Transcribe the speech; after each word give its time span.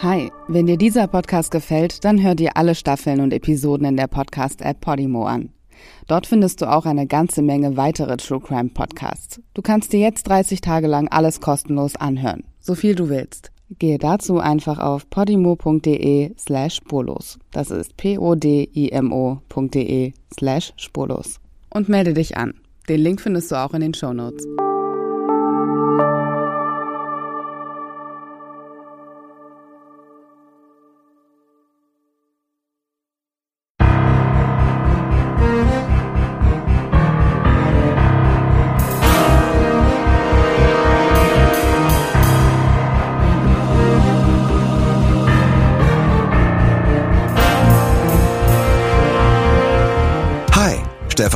Hi, 0.00 0.30
wenn 0.46 0.66
dir 0.66 0.76
dieser 0.76 1.08
Podcast 1.08 1.50
gefällt, 1.50 2.04
dann 2.04 2.22
hör 2.22 2.36
dir 2.36 2.56
alle 2.56 2.76
Staffeln 2.76 3.20
und 3.20 3.32
Episoden 3.32 3.84
in 3.84 3.96
der 3.96 4.06
Podcast-App 4.06 4.80
Podimo 4.80 5.26
an. 5.26 5.48
Dort 6.06 6.28
findest 6.28 6.60
du 6.62 6.70
auch 6.70 6.86
eine 6.86 7.08
ganze 7.08 7.42
Menge 7.42 7.76
weitere 7.76 8.16
True 8.16 8.38
Crime 8.38 8.68
Podcasts. 8.68 9.40
Du 9.54 9.62
kannst 9.62 9.92
dir 9.92 9.98
jetzt 9.98 10.28
30 10.28 10.60
Tage 10.60 10.86
lang 10.86 11.08
alles 11.08 11.40
kostenlos 11.40 11.96
anhören, 11.96 12.44
so 12.60 12.76
viel 12.76 12.94
du 12.94 13.08
willst. 13.08 13.50
Gehe 13.80 13.98
dazu 13.98 14.38
einfach 14.38 14.78
auf 14.78 15.10
podimo.de 15.10 16.32
slash 16.38 16.76
spurlos. 16.76 17.40
Das 17.50 17.72
ist 17.72 17.96
p-o-d-i-m-o.de 17.96 18.52
slash 20.32 20.74
spurlos. 20.76 21.40
Und 21.70 21.88
melde 21.88 22.14
dich 22.14 22.36
an. 22.36 22.54
Den 22.88 23.00
Link 23.00 23.20
findest 23.20 23.50
du 23.50 23.56
auch 23.56 23.74
in 23.74 23.80
den 23.80 23.94
Show 23.94 24.12
Notes. 24.12 24.46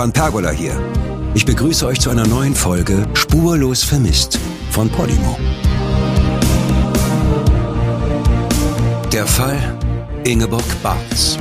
Stefan 0.02 0.12
Pergola 0.12 0.51
hier. 0.51 0.83
Ich 1.33 1.47
begrüße 1.47 1.87
euch 1.87 2.01
zu 2.01 2.11
einer 2.11 2.27
neuen 2.27 2.56
Folge 2.56 3.06
Spurlos 3.15 3.84
vermisst 3.84 4.37
von 4.73 4.88
Podimo. 4.88 5.38
Der 9.12 9.28
Fall 9.28 9.78
Ingeborg 10.25 10.64
Bartz. 10.83 11.39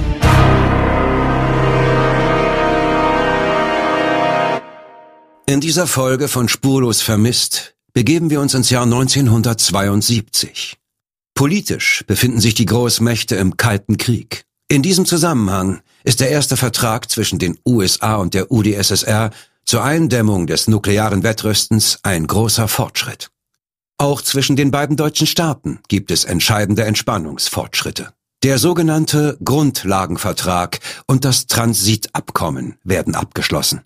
In 5.48 5.59
dieser 5.59 5.88
Folge 5.88 6.28
von 6.28 6.48
Spurlos 6.48 7.02
vermisst 7.02 7.73
begeben 7.94 8.30
wir 8.30 8.42
uns 8.42 8.53
ins 8.53 8.70
Jahr 8.70 8.84
1972. 8.84 10.78
Politisch 11.34 12.03
befinden 12.06 12.40
sich 12.40 12.53
die 12.53 12.66
Großmächte 12.66 13.38
im 13.38 13.58
Kalten 13.58 13.98
Krieg. 13.98 14.46
In 14.68 14.84
diesem 14.84 15.08
Zusammenhang 15.08 15.81
ist 16.04 16.20
der 16.20 16.30
erste 16.30 16.58
Vertrag 16.58 17.10
zwischen 17.10 17.40
den 17.40 17.58
USA 17.66 18.16
und 18.16 18.34
der 18.34 18.52
UdSSR 18.52 19.32
zur 19.66 19.84
Eindämmung 19.84 20.48
des 20.48 20.68
nuklearen 20.68 21.24
Wettrüstens 21.24 22.00
ein 22.04 22.28
großer 22.28 22.68
Fortschritt. 22.68 23.30
Auch 23.98 24.22
zwischen 24.22 24.56
den 24.56 24.72
beiden 24.72 24.98
deutschen 24.98 25.28
Staaten 25.28 25.80
gibt 25.88 26.10
es 26.10 26.26
entscheidende 26.26 26.84
Entspannungsfortschritte. 26.86 28.12
Der 28.44 28.58
sogenannte 28.58 29.38
Grundlagenvertrag 29.44 30.80
und 31.06 31.26
das 31.26 31.46
Transitabkommen 31.46 32.78
werden 32.84 33.14
abgeschlossen. 33.14 33.82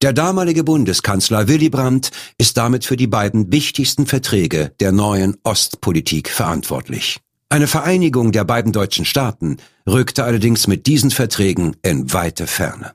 Der 0.00 0.14
damalige 0.14 0.64
Bundeskanzler 0.64 1.46
Willy 1.46 1.68
Brandt 1.68 2.10
ist 2.38 2.56
damit 2.56 2.86
für 2.86 2.96
die 2.96 3.06
beiden 3.06 3.52
wichtigsten 3.52 4.06
Verträge 4.06 4.72
der 4.80 4.92
neuen 4.92 5.36
Ostpolitik 5.42 6.30
verantwortlich. 6.30 7.20
Eine 7.52 7.66
Vereinigung 7.66 8.30
der 8.30 8.44
beiden 8.44 8.70
deutschen 8.70 9.04
Staaten 9.04 9.56
rückte 9.84 10.22
allerdings 10.22 10.68
mit 10.68 10.86
diesen 10.86 11.10
Verträgen 11.10 11.74
in 11.82 12.12
weite 12.12 12.46
Ferne. 12.46 12.94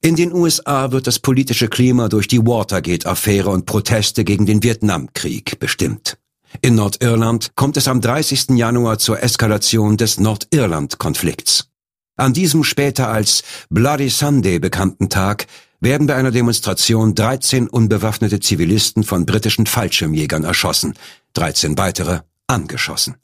In 0.00 0.14
den 0.14 0.32
USA 0.32 0.92
wird 0.92 1.08
das 1.08 1.18
politische 1.18 1.66
Klima 1.66 2.08
durch 2.08 2.28
die 2.28 2.46
Watergate-Affäre 2.46 3.50
und 3.50 3.66
Proteste 3.66 4.22
gegen 4.22 4.46
den 4.46 4.62
Vietnamkrieg 4.62 5.58
bestimmt. 5.58 6.16
In 6.60 6.76
Nordirland 6.76 7.56
kommt 7.56 7.76
es 7.76 7.88
am 7.88 8.00
30. 8.00 8.50
Januar 8.50 9.00
zur 9.00 9.20
Eskalation 9.20 9.96
des 9.96 10.20
Nordirland-Konflikts. 10.20 11.68
An 12.16 12.32
diesem 12.32 12.62
später 12.62 13.08
als 13.08 13.42
Bloody 13.68 14.10
Sunday 14.10 14.60
bekannten 14.60 15.08
Tag 15.08 15.48
werden 15.80 16.06
bei 16.06 16.14
einer 16.14 16.30
Demonstration 16.30 17.16
13 17.16 17.66
unbewaffnete 17.66 18.38
Zivilisten 18.38 19.02
von 19.02 19.26
britischen 19.26 19.66
Fallschirmjägern 19.66 20.44
erschossen, 20.44 20.94
13 21.34 21.76
weitere 21.78 22.20
angeschossen. 22.46 23.16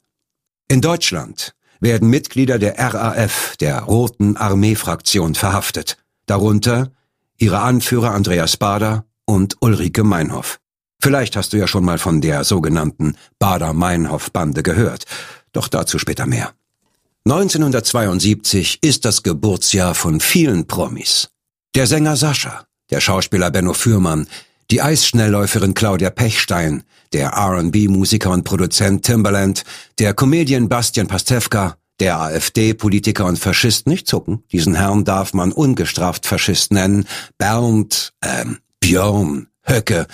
In 0.71 0.81
Deutschland 0.81 1.55
werden 1.79 2.11
Mitglieder 2.11 2.59
der 2.59 2.77
RAF, 2.77 3.57
der 3.59 3.81
Roten 3.81 4.37
Armee-Fraktion, 4.37 5.33
verhaftet, 5.33 5.97
darunter 6.27 6.91
ihre 7.37 7.61
Anführer 7.61 8.11
Andreas 8.11 8.55
Bader 8.55 9.05
und 9.25 9.55
Ulrike 9.61 10.03
Meinhoff. 10.03 10.59
Vielleicht 11.01 11.35
hast 11.35 11.53
du 11.53 11.57
ja 11.57 11.67
schon 11.67 11.83
mal 11.83 11.97
von 11.97 12.21
der 12.21 12.43
sogenannten 12.43 13.15
Bader-Meinhoff-Bande 13.39 14.61
gehört, 14.61 15.05
doch 15.53 15.69
dazu 15.69 15.97
später 15.97 16.27
mehr. 16.27 16.51
1972 17.25 18.77
ist 18.83 19.05
das 19.05 19.23
Geburtsjahr 19.23 19.95
von 19.95 20.19
vielen 20.19 20.67
Promis. 20.67 21.29
Der 21.73 21.87
Sänger 21.87 22.15
Sascha, 22.15 22.65
der 22.91 23.01
Schauspieler 23.01 23.49
Benno 23.49 23.73
Fürmann, 23.73 24.27
die 24.69 24.83
Eisschnellläuferin 24.83 25.73
Claudia 25.73 26.11
Pechstein, 26.11 26.83
der 27.13 27.29
R&B-Musiker 27.29 28.31
und 28.31 28.43
Produzent 28.43 29.05
Timbaland, 29.05 29.63
der 29.97 30.13
Comedian 30.13 30.69
Bastian 30.69 31.07
Pastewka, 31.07 31.77
der 31.99 32.19
AfD-Politiker 32.19 33.25
und 33.25 33.39
Faschist 33.39 33.87
nicht 33.87 34.07
zucken, 34.07 34.43
diesen 34.51 34.75
Herrn 34.75 35.03
darf 35.03 35.33
man 35.33 35.51
ungestraft 35.51 36.25
Faschist 36.25 36.71
nennen, 36.71 37.05
Bernd, 37.37 38.13
ähm, 38.23 38.59
Björn, 38.79 39.47
Höcke, 39.63 40.07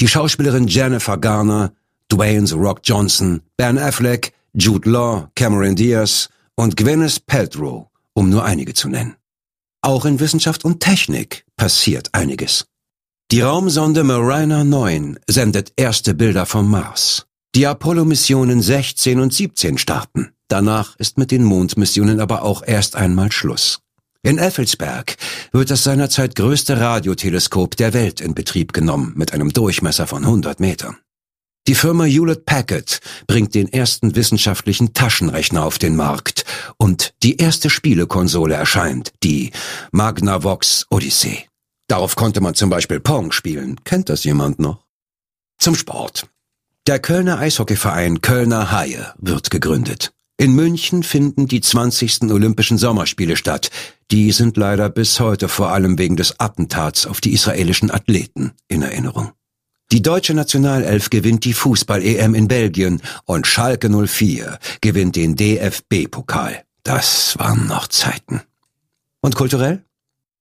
die 0.00 0.08
Schauspielerin 0.08 0.66
Jennifer 0.66 1.16
Garner, 1.16 1.72
Dwayne 2.10 2.46
The 2.46 2.54
Rock 2.54 2.80
Johnson, 2.82 3.42
Ben 3.56 3.78
Affleck, 3.78 4.32
Jude 4.54 4.90
Law, 4.90 5.30
Cameron 5.34 5.76
Diaz 5.76 6.28
und 6.56 6.76
Gwyneth 6.76 7.26
Paltrow, 7.26 7.88
um 8.14 8.30
nur 8.30 8.44
einige 8.44 8.74
zu 8.74 8.88
nennen. 8.88 9.14
Auch 9.80 10.04
in 10.04 10.18
Wissenschaft 10.18 10.64
und 10.64 10.80
Technik 10.80 11.44
passiert 11.56 12.08
einiges. 12.12 12.66
Die 13.30 13.42
Raumsonde 13.42 14.04
Mariner 14.04 14.64
9 14.64 15.18
sendet 15.26 15.74
erste 15.76 16.14
Bilder 16.14 16.46
vom 16.46 16.70
Mars. 16.70 17.26
Die 17.54 17.66
Apollo-Missionen 17.66 18.62
16 18.62 19.20
und 19.20 19.34
17 19.34 19.76
starten. 19.76 20.30
Danach 20.48 20.96
ist 20.96 21.18
mit 21.18 21.30
den 21.30 21.44
Mondmissionen 21.44 22.20
aber 22.20 22.40
auch 22.40 22.62
erst 22.66 22.96
einmal 22.96 23.30
Schluss. 23.30 23.80
In 24.22 24.38
Effelsberg 24.38 25.16
wird 25.52 25.70
das 25.70 25.84
seinerzeit 25.84 26.36
größte 26.36 26.80
Radioteleskop 26.80 27.76
der 27.76 27.92
Welt 27.92 28.22
in 28.22 28.34
Betrieb 28.34 28.72
genommen 28.72 29.12
mit 29.14 29.34
einem 29.34 29.52
Durchmesser 29.52 30.06
von 30.06 30.24
100 30.24 30.58
Metern. 30.58 30.96
Die 31.66 31.74
Firma 31.74 32.04
Hewlett 32.04 32.46
Packard 32.46 33.00
bringt 33.26 33.54
den 33.54 33.70
ersten 33.70 34.16
wissenschaftlichen 34.16 34.94
Taschenrechner 34.94 35.66
auf 35.66 35.76
den 35.76 35.96
Markt 35.96 36.46
und 36.78 37.12
die 37.22 37.36
erste 37.36 37.68
Spielekonsole 37.68 38.54
erscheint, 38.54 39.12
die 39.22 39.50
Magnavox 39.92 40.86
Odyssey. 40.88 41.47
Darauf 41.88 42.16
konnte 42.16 42.40
man 42.40 42.54
zum 42.54 42.70
Beispiel 42.70 43.00
Pong 43.00 43.32
spielen. 43.32 43.82
Kennt 43.84 44.10
das 44.10 44.24
jemand 44.24 44.58
noch? 44.58 44.84
Zum 45.58 45.74
Sport. 45.74 46.28
Der 46.86 46.98
Kölner 46.98 47.38
Eishockeyverein 47.38 48.20
Kölner 48.20 48.70
Haie 48.70 49.12
wird 49.18 49.50
gegründet. 49.50 50.12
In 50.36 50.52
München 50.52 51.02
finden 51.02 51.48
die 51.48 51.60
20. 51.60 52.30
Olympischen 52.30 52.78
Sommerspiele 52.78 53.36
statt. 53.36 53.70
Die 54.12 54.30
sind 54.30 54.56
leider 54.56 54.88
bis 54.88 55.18
heute 55.18 55.48
vor 55.48 55.72
allem 55.72 55.98
wegen 55.98 56.16
des 56.16 56.38
Attentats 56.38 57.06
auf 57.06 57.20
die 57.20 57.32
israelischen 57.32 57.90
Athleten 57.90 58.52
in 58.68 58.82
Erinnerung. 58.82 59.32
Die 59.90 60.02
deutsche 60.02 60.34
Nationalelf 60.34 61.10
gewinnt 61.10 61.44
die 61.44 61.54
Fußball-EM 61.54 62.34
in 62.34 62.46
Belgien 62.46 63.00
und 63.24 63.46
Schalke 63.46 63.88
04 63.88 64.58
gewinnt 64.80 65.16
den 65.16 65.34
DFB-Pokal. 65.34 66.62
Das 66.82 67.38
waren 67.38 67.66
noch 67.66 67.88
Zeiten. 67.88 68.42
Und 69.20 69.34
kulturell? 69.34 69.82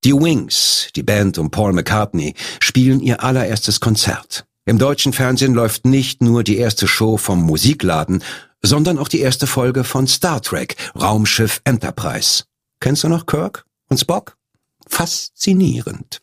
Die 0.04 0.14
Wings, 0.14 0.90
die 0.96 1.04
Band 1.04 1.38
um 1.38 1.50
Paul 1.50 1.74
McCartney, 1.74 2.36
spielen 2.60 3.00
ihr 3.00 3.24
allererstes 3.24 3.80
Konzert. 3.80 4.46
Im 4.66 4.78
deutschen 4.78 5.14
Fernsehen 5.14 5.54
läuft 5.54 5.86
nicht 5.86 6.22
nur 6.22 6.44
die 6.44 6.58
erste 6.58 6.88
Show 6.88 7.18
vom 7.18 7.42
Musikladen, 7.44 8.24
sondern 8.62 9.00
auch 9.00 9.08
die 9.08 9.22
erste 9.22 9.48
Folge 9.48 9.84
von 9.84 10.08
Star 10.08 10.42
Trek, 10.42 10.76
Raumschiff 10.96 11.62
Enterprise. 11.64 12.44
Kennst 12.80 13.04
du 13.04 13.10
noch 13.10 13.26
Kirk 13.26 13.66
und 13.90 14.00
Spock? 14.00 14.38
Faszinierend. 14.88 16.22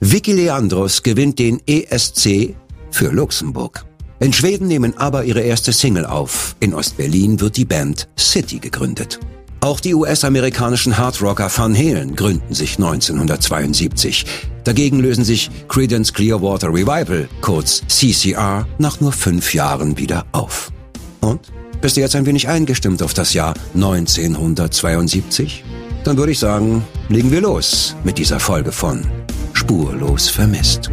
Vicky 0.00 0.32
Leandros 0.32 1.02
gewinnt 1.02 1.38
den 1.38 1.60
ESC 1.66 2.56
für 2.90 3.10
Luxemburg. 3.12 3.84
In 4.20 4.32
Schweden 4.32 4.68
nehmen 4.68 4.96
aber 4.96 5.24
ihre 5.24 5.40
erste 5.40 5.72
Single 5.72 6.06
auf. 6.06 6.56
In 6.60 6.74
Ostberlin 6.74 7.40
wird 7.40 7.56
die 7.56 7.64
Band 7.64 8.08
City 8.16 8.58
gegründet. 8.58 9.18
Auch 9.62 9.78
die 9.78 9.94
US-amerikanischen 9.94 10.98
Hardrocker 10.98 11.48
Van 11.56 11.72
Halen 11.72 12.16
gründen 12.16 12.52
sich 12.52 12.78
1972. 12.78 14.26
Dagegen 14.64 14.98
lösen 14.98 15.22
sich 15.24 15.52
Creedence 15.68 16.12
Clearwater 16.12 16.66
Revival, 16.70 17.28
kurz 17.42 17.84
CCR, 17.86 18.66
nach 18.78 19.00
nur 19.00 19.12
fünf 19.12 19.54
Jahren 19.54 19.96
wieder 19.96 20.26
auf. 20.32 20.72
Und? 21.20 21.52
Bist 21.80 21.96
du 21.96 22.00
jetzt 22.00 22.16
ein 22.16 22.26
wenig 22.26 22.48
eingestimmt 22.48 23.04
auf 23.04 23.14
das 23.14 23.34
Jahr 23.34 23.54
1972? 23.74 25.62
Dann 26.02 26.16
würde 26.16 26.32
ich 26.32 26.40
sagen, 26.40 26.82
legen 27.08 27.30
wir 27.30 27.40
los 27.40 27.94
mit 28.02 28.18
dieser 28.18 28.40
Folge 28.40 28.72
von 28.72 29.06
Spurlos 29.52 30.28
vermisst. 30.28 30.90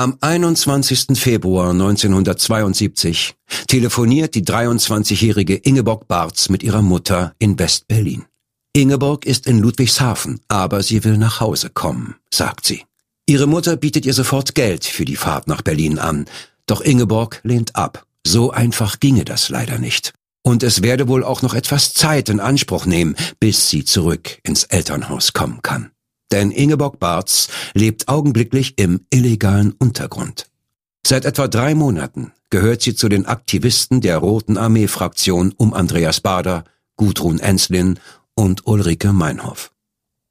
Am 0.00 0.16
21. 0.18 1.08
Februar 1.12 1.72
1972 1.72 3.34
telefoniert 3.66 4.34
die 4.34 4.42
23-jährige 4.42 5.56
Ingeborg 5.56 6.08
Barz 6.08 6.48
mit 6.48 6.62
ihrer 6.62 6.80
Mutter 6.80 7.34
in 7.38 7.58
West-Berlin. 7.58 8.24
Ingeborg 8.72 9.26
ist 9.26 9.46
in 9.46 9.58
Ludwigshafen, 9.58 10.40
aber 10.48 10.82
sie 10.82 11.04
will 11.04 11.18
nach 11.18 11.40
Hause 11.40 11.68
kommen, 11.68 12.14
sagt 12.32 12.64
sie. 12.64 12.86
Ihre 13.26 13.46
Mutter 13.46 13.76
bietet 13.76 14.06
ihr 14.06 14.14
sofort 14.14 14.54
Geld 14.54 14.86
für 14.86 15.04
die 15.04 15.16
Fahrt 15.16 15.48
nach 15.48 15.60
Berlin 15.60 15.98
an, 15.98 16.24
doch 16.64 16.80
Ingeborg 16.80 17.40
lehnt 17.42 17.76
ab. 17.76 18.06
So 18.26 18.52
einfach 18.52 19.00
ginge 19.00 19.26
das 19.26 19.50
leider 19.50 19.78
nicht. 19.78 20.14
Und 20.42 20.62
es 20.62 20.80
werde 20.80 21.08
wohl 21.08 21.24
auch 21.24 21.42
noch 21.42 21.52
etwas 21.52 21.92
Zeit 21.92 22.30
in 22.30 22.40
Anspruch 22.40 22.86
nehmen, 22.86 23.16
bis 23.38 23.68
sie 23.68 23.84
zurück 23.84 24.38
ins 24.44 24.64
Elternhaus 24.64 25.34
kommen 25.34 25.60
kann. 25.60 25.90
Denn 26.32 26.50
Ingeborg 26.50 26.98
Barz 26.98 27.48
lebt 27.74 28.08
augenblicklich 28.08 28.78
im 28.78 29.06
illegalen 29.10 29.72
Untergrund. 29.72 30.46
Seit 31.06 31.24
etwa 31.24 31.48
drei 31.48 31.74
Monaten 31.74 32.32
gehört 32.50 32.82
sie 32.82 32.94
zu 32.94 33.08
den 33.08 33.26
Aktivisten 33.26 34.00
der 34.00 34.18
Roten 34.18 34.56
Armee-Fraktion 34.56 35.54
um 35.56 35.72
Andreas 35.74 36.20
Bader, 36.20 36.64
Gudrun 36.96 37.38
Enslin 37.38 37.98
und 38.34 38.66
Ulrike 38.66 39.12
Meinhoff. 39.12 39.72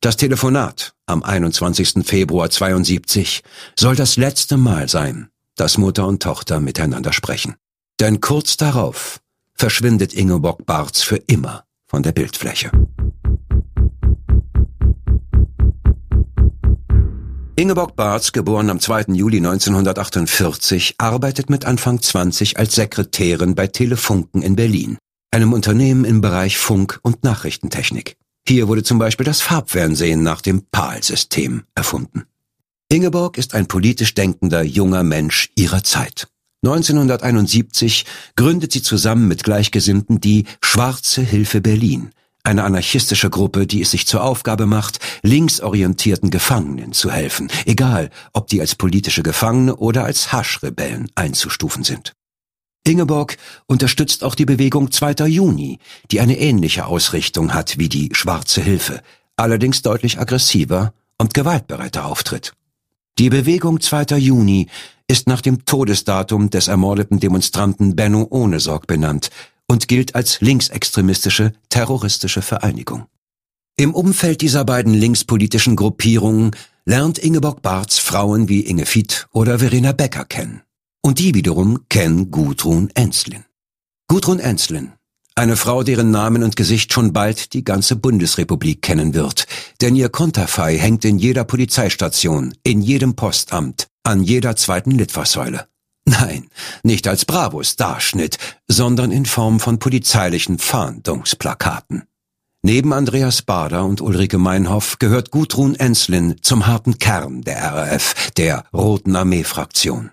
Das 0.02 0.16
Telefonat 0.16 0.94
am 1.08 1.24
21. 1.24 2.06
Februar 2.06 2.50
72 2.50 3.44
soll 3.78 3.96
das 3.96 4.16
letzte 4.16 4.56
Mal 4.56 4.88
sein, 4.88 5.30
dass 5.56 5.78
Mutter 5.78 6.08
und 6.08 6.24
Tochter 6.24 6.62
miteinander 6.62 7.12
sprechen. 7.12 7.56
Denn 8.00 8.22
kurz 8.22 8.56
darauf 8.56 9.20
verschwindet 9.56 10.14
Ingeborg 10.14 10.66
Barz 10.66 11.02
für 11.02 11.18
immer 11.18 11.66
von 11.88 12.04
der 12.04 12.14
Bildfläche. 12.14 12.72
Ingeborg 17.60 17.98
Barz, 17.98 18.32
geboren 18.32 18.70
am 18.70 18.80
2. 18.80 19.08
Juli 19.16 19.40
1948, 19.40 20.96
arbeitet 20.98 21.50
mit 21.50 21.66
Anfang 21.66 22.02
20 22.02 22.58
als 22.58 22.76
Sekretärin 22.76 23.54
bei 23.54 23.68
Telefunken 23.68 24.42
in 24.42 24.56
Berlin, 24.56 24.98
einem 25.30 25.52
Unternehmen 25.52 26.06
im 26.06 26.22
Bereich 26.22 26.58
Funk- 26.58 27.02
und 27.04 27.26
Nachrichtentechnik. 27.26 28.16
Hier 28.48 28.70
wurde 28.70 28.84
zum 28.84 28.98
Beispiel 28.98 29.26
das 29.26 29.42
Farbfernsehen 29.42 30.24
nach 30.24 30.40
dem 30.40 30.68
PAL-System 30.72 31.64
erfunden. 31.76 32.24
Ingeborg 32.88 33.38
ist 33.38 33.54
ein 33.54 33.68
politisch 33.68 34.14
denkender 34.14 34.64
junger 34.64 35.04
Mensch 35.04 35.50
ihrer 35.58 35.84
Zeit. 35.84 36.30
1971 36.64 38.06
gründet 38.38 38.72
sie 38.72 38.84
zusammen 38.84 39.28
mit 39.28 39.44
Gleichgesinnten 39.44 40.22
die 40.22 40.46
Schwarze 40.62 41.24
Hilfe 41.24 41.60
Berlin, 41.60 42.12
eine 42.44 42.64
anarchistische 42.64 43.30
Gruppe, 43.30 43.68
die 43.68 43.82
es 43.82 43.92
sich 43.92 44.08
zur 44.08 44.24
Aufgabe 44.24 44.66
macht, 44.66 45.00
linksorientierten 45.24 46.30
Gefangenen 46.30 46.94
zu 46.94 47.12
helfen, 47.12 47.50
egal 47.66 48.10
ob 48.34 48.48
die 48.48 48.62
als 48.62 48.76
politische 48.76 49.24
Gefangene 49.24 49.76
oder 49.76 50.06
als 50.06 50.32
Haschrebellen 50.32 51.12
einzustufen 51.16 51.84
sind. 51.84 52.14
Ingeborg 52.86 53.38
unterstützt 53.68 54.24
auch 54.24 54.36
die 54.36 54.46
Bewegung 54.46 54.92
2. 54.92 55.28
Juni, 55.28 55.80
die 56.12 56.22
eine 56.22 56.40
ähnliche 56.40 56.86
Ausrichtung 56.86 57.54
hat 57.54 57.78
wie 57.78 57.90
die 57.90 58.10
Schwarze 58.14 58.62
Hilfe, 58.62 59.02
allerdings 59.36 59.82
deutlich 59.82 60.20
aggressiver 60.20 60.94
und 61.18 61.34
gewaltbereiter 61.34 62.06
auftritt. 62.06 62.54
Die 63.20 63.30
Bewegung 63.30 63.82
2. 63.82 64.18
Juni 64.18 64.68
ist 65.08 65.28
nach 65.28 65.42
dem 65.42 65.66
Todesdatum 65.66 66.50
des 66.50 66.68
ermordeten 66.68 67.20
Demonstranten 67.20 67.96
Benno 67.96 68.28
Ohnesorg 68.30 68.88
benannt 68.88 69.30
und 69.70 69.88
gilt 69.88 70.16
als 70.16 70.42
linksextremistische, 70.42 71.54
terroristische 71.70 72.42
Vereinigung. 72.42 73.06
Im 73.78 73.94
Umfeld 73.94 74.42
dieser 74.42 74.66
beiden 74.66 74.94
linkspolitischen 74.94 75.78
Gruppierungen 75.78 76.52
lernt 76.86 77.18
Ingeborg 77.18 77.62
Barths 77.62 78.00
Frauen 78.00 78.50
wie 78.50 78.62
Inge 78.62 78.86
Fied 78.86 79.28
oder 79.32 79.60
Verena 79.60 79.94
Becker 79.94 80.26
kennen. 80.26 80.64
Und 81.02 81.20
die 81.20 81.34
wiederum 81.34 81.86
kennen 81.88 82.30
Gudrun 82.30 82.90
Enslin. 82.94 83.46
Gudrun 84.08 84.40
Enslin, 84.40 84.94
eine 85.40 85.56
Frau, 85.56 85.84
deren 85.84 86.12
Namen 86.12 86.44
und 86.44 86.58
Gesicht 86.58 86.92
schon 86.92 87.14
bald 87.14 87.54
die 87.54 87.64
ganze 87.64 87.96
Bundesrepublik 87.96 88.82
kennen 88.82 89.14
wird, 89.14 89.48
denn 89.80 89.96
ihr 89.96 90.10
Konterfei 90.10 90.78
hängt 90.78 91.06
in 91.06 91.18
jeder 91.18 91.46
Polizeistation, 91.46 92.54
in 92.64 92.82
jedem 92.82 93.16
Postamt, 93.16 93.88
an 94.04 94.22
jeder 94.22 94.58
zweiten 94.58 94.92
Litfaßsäule. 94.92 95.69
Nein, 96.10 96.48
nicht 96.82 97.08
als 97.08 97.26
Bravo-Starschnitt, 97.26 98.38
sondern 98.68 99.12
in 99.12 99.26
Form 99.26 99.60
von 99.60 99.78
polizeilichen 99.78 100.58
Fahndungsplakaten. 100.58 102.04
Neben 102.64 102.94
Andreas 102.94 103.44
Bader 103.44 103.86
und 103.86 104.02
Ulrike 104.02 104.40
Meinhoff 104.40 104.98
gehört 104.98 105.30
Gudrun 105.30 105.76
Enslin 105.76 106.38
zum 106.42 106.66
harten 106.66 106.98
Kern 106.98 107.42
der 107.44 107.62
RAF, 107.62 108.32
der 108.38 108.66
Roten 108.74 109.16
Armee-Fraktion. 109.16 110.10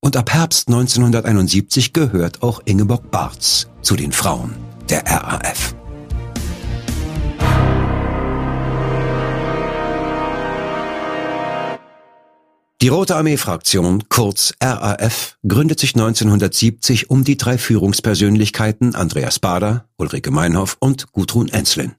Und 0.00 0.16
ab 0.18 0.32
Herbst 0.32 0.68
1971 0.68 1.94
gehört 1.94 2.42
auch 2.42 2.60
Ingeborg 2.66 3.10
Barz 3.10 3.68
zu 3.80 3.96
den 3.96 4.12
Frauen 4.12 4.54
der 4.90 5.02
RAF. 5.06 5.77
Die 12.80 12.86
Rote 12.86 13.16
Armee-Fraktion, 13.16 14.04
kurz 14.08 14.54
RAF, 14.62 15.36
gründet 15.44 15.80
sich 15.80 15.96
1970 15.96 17.10
um 17.10 17.24
die 17.24 17.36
drei 17.36 17.58
Führungspersönlichkeiten 17.58 18.94
Andreas 18.94 19.40
Bader, 19.40 19.88
Ulrike 19.96 20.30
Meinhoff 20.30 20.76
und 20.78 21.10
Gudrun 21.10 21.48
Enslin. 21.48 21.96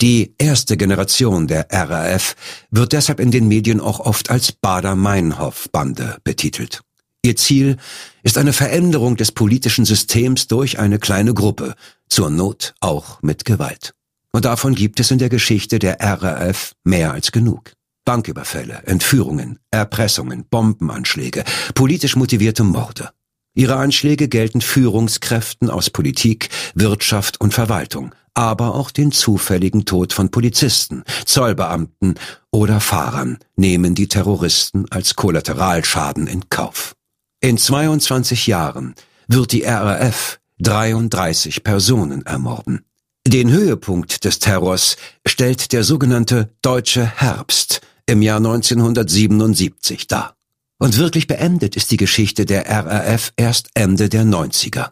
Die 0.00 0.34
erste 0.38 0.78
Generation 0.78 1.46
der 1.48 1.66
RAF 1.70 2.34
wird 2.70 2.94
deshalb 2.94 3.20
in 3.20 3.30
den 3.30 3.46
Medien 3.46 3.78
auch 3.78 4.00
oft 4.00 4.30
als 4.30 4.52
Bader-Meinhoff-Bande 4.52 6.16
betitelt. 6.24 6.80
Ihr 7.22 7.36
Ziel 7.36 7.76
ist 8.22 8.38
eine 8.38 8.54
Veränderung 8.54 9.16
des 9.16 9.32
politischen 9.32 9.84
Systems 9.84 10.46
durch 10.46 10.78
eine 10.78 10.98
kleine 10.98 11.34
Gruppe, 11.34 11.74
zur 12.08 12.30
Not 12.30 12.74
auch 12.80 13.20
mit 13.20 13.44
Gewalt. 13.44 13.92
Und 14.32 14.46
davon 14.46 14.74
gibt 14.74 14.98
es 14.98 15.10
in 15.10 15.18
der 15.18 15.28
Geschichte 15.28 15.78
der 15.78 16.00
RAF 16.00 16.72
mehr 16.84 17.12
als 17.12 17.32
genug. 17.32 17.75
Banküberfälle, 18.06 18.84
Entführungen, 18.86 19.58
Erpressungen, 19.70 20.46
Bombenanschläge, 20.48 21.44
politisch 21.74 22.16
motivierte 22.16 22.64
Morde. 22.64 23.10
Ihre 23.54 23.76
Anschläge 23.76 24.28
gelten 24.28 24.62
Führungskräften 24.62 25.68
aus 25.68 25.90
Politik, 25.90 26.48
Wirtschaft 26.74 27.40
und 27.40 27.52
Verwaltung, 27.52 28.14
aber 28.32 28.74
auch 28.74 28.90
den 28.90 29.12
zufälligen 29.12 29.86
Tod 29.86 30.12
von 30.12 30.30
Polizisten, 30.30 31.02
Zollbeamten 31.24 32.14
oder 32.50 32.80
Fahrern 32.80 33.38
nehmen 33.56 33.94
die 33.94 34.08
Terroristen 34.08 34.86
als 34.90 35.16
Kollateralschaden 35.16 36.26
in 36.26 36.48
Kauf. 36.48 36.94
In 37.40 37.58
22 37.58 38.46
Jahren 38.46 38.94
wird 39.26 39.52
die 39.52 39.64
RAF 39.64 40.38
33 40.60 41.64
Personen 41.64 42.24
ermorden. 42.24 42.84
Den 43.26 43.50
Höhepunkt 43.50 44.24
des 44.24 44.38
Terrors 44.38 44.96
stellt 45.26 45.72
der 45.72 45.82
sogenannte 45.82 46.50
Deutsche 46.62 47.04
Herbst 47.04 47.80
im 48.06 48.22
Jahr 48.22 48.38
1977 48.38 50.06
dar. 50.06 50.36
Und 50.78 50.98
wirklich 50.98 51.26
beendet 51.26 51.76
ist 51.76 51.90
die 51.90 51.96
Geschichte 51.96 52.44
der 52.44 52.68
RAF 52.68 53.32
erst 53.36 53.70
Ende 53.74 54.08
der 54.08 54.24
90er. 54.24 54.90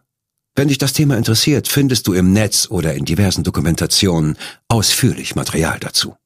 Wenn 0.57 0.69
dich 0.69 0.79
das 0.79 0.93
Thema 0.93 1.17
interessiert, 1.17 1.69
findest 1.69 2.07
du 2.07 2.13
im 2.13 2.33
Netz 2.33 2.69
oder 2.71 2.95
in 2.95 3.05
diversen 3.05 3.43
Dokumentationen 3.43 4.37
ausführlich 4.69 5.35
Material 5.35 5.79
dazu. 5.81 6.17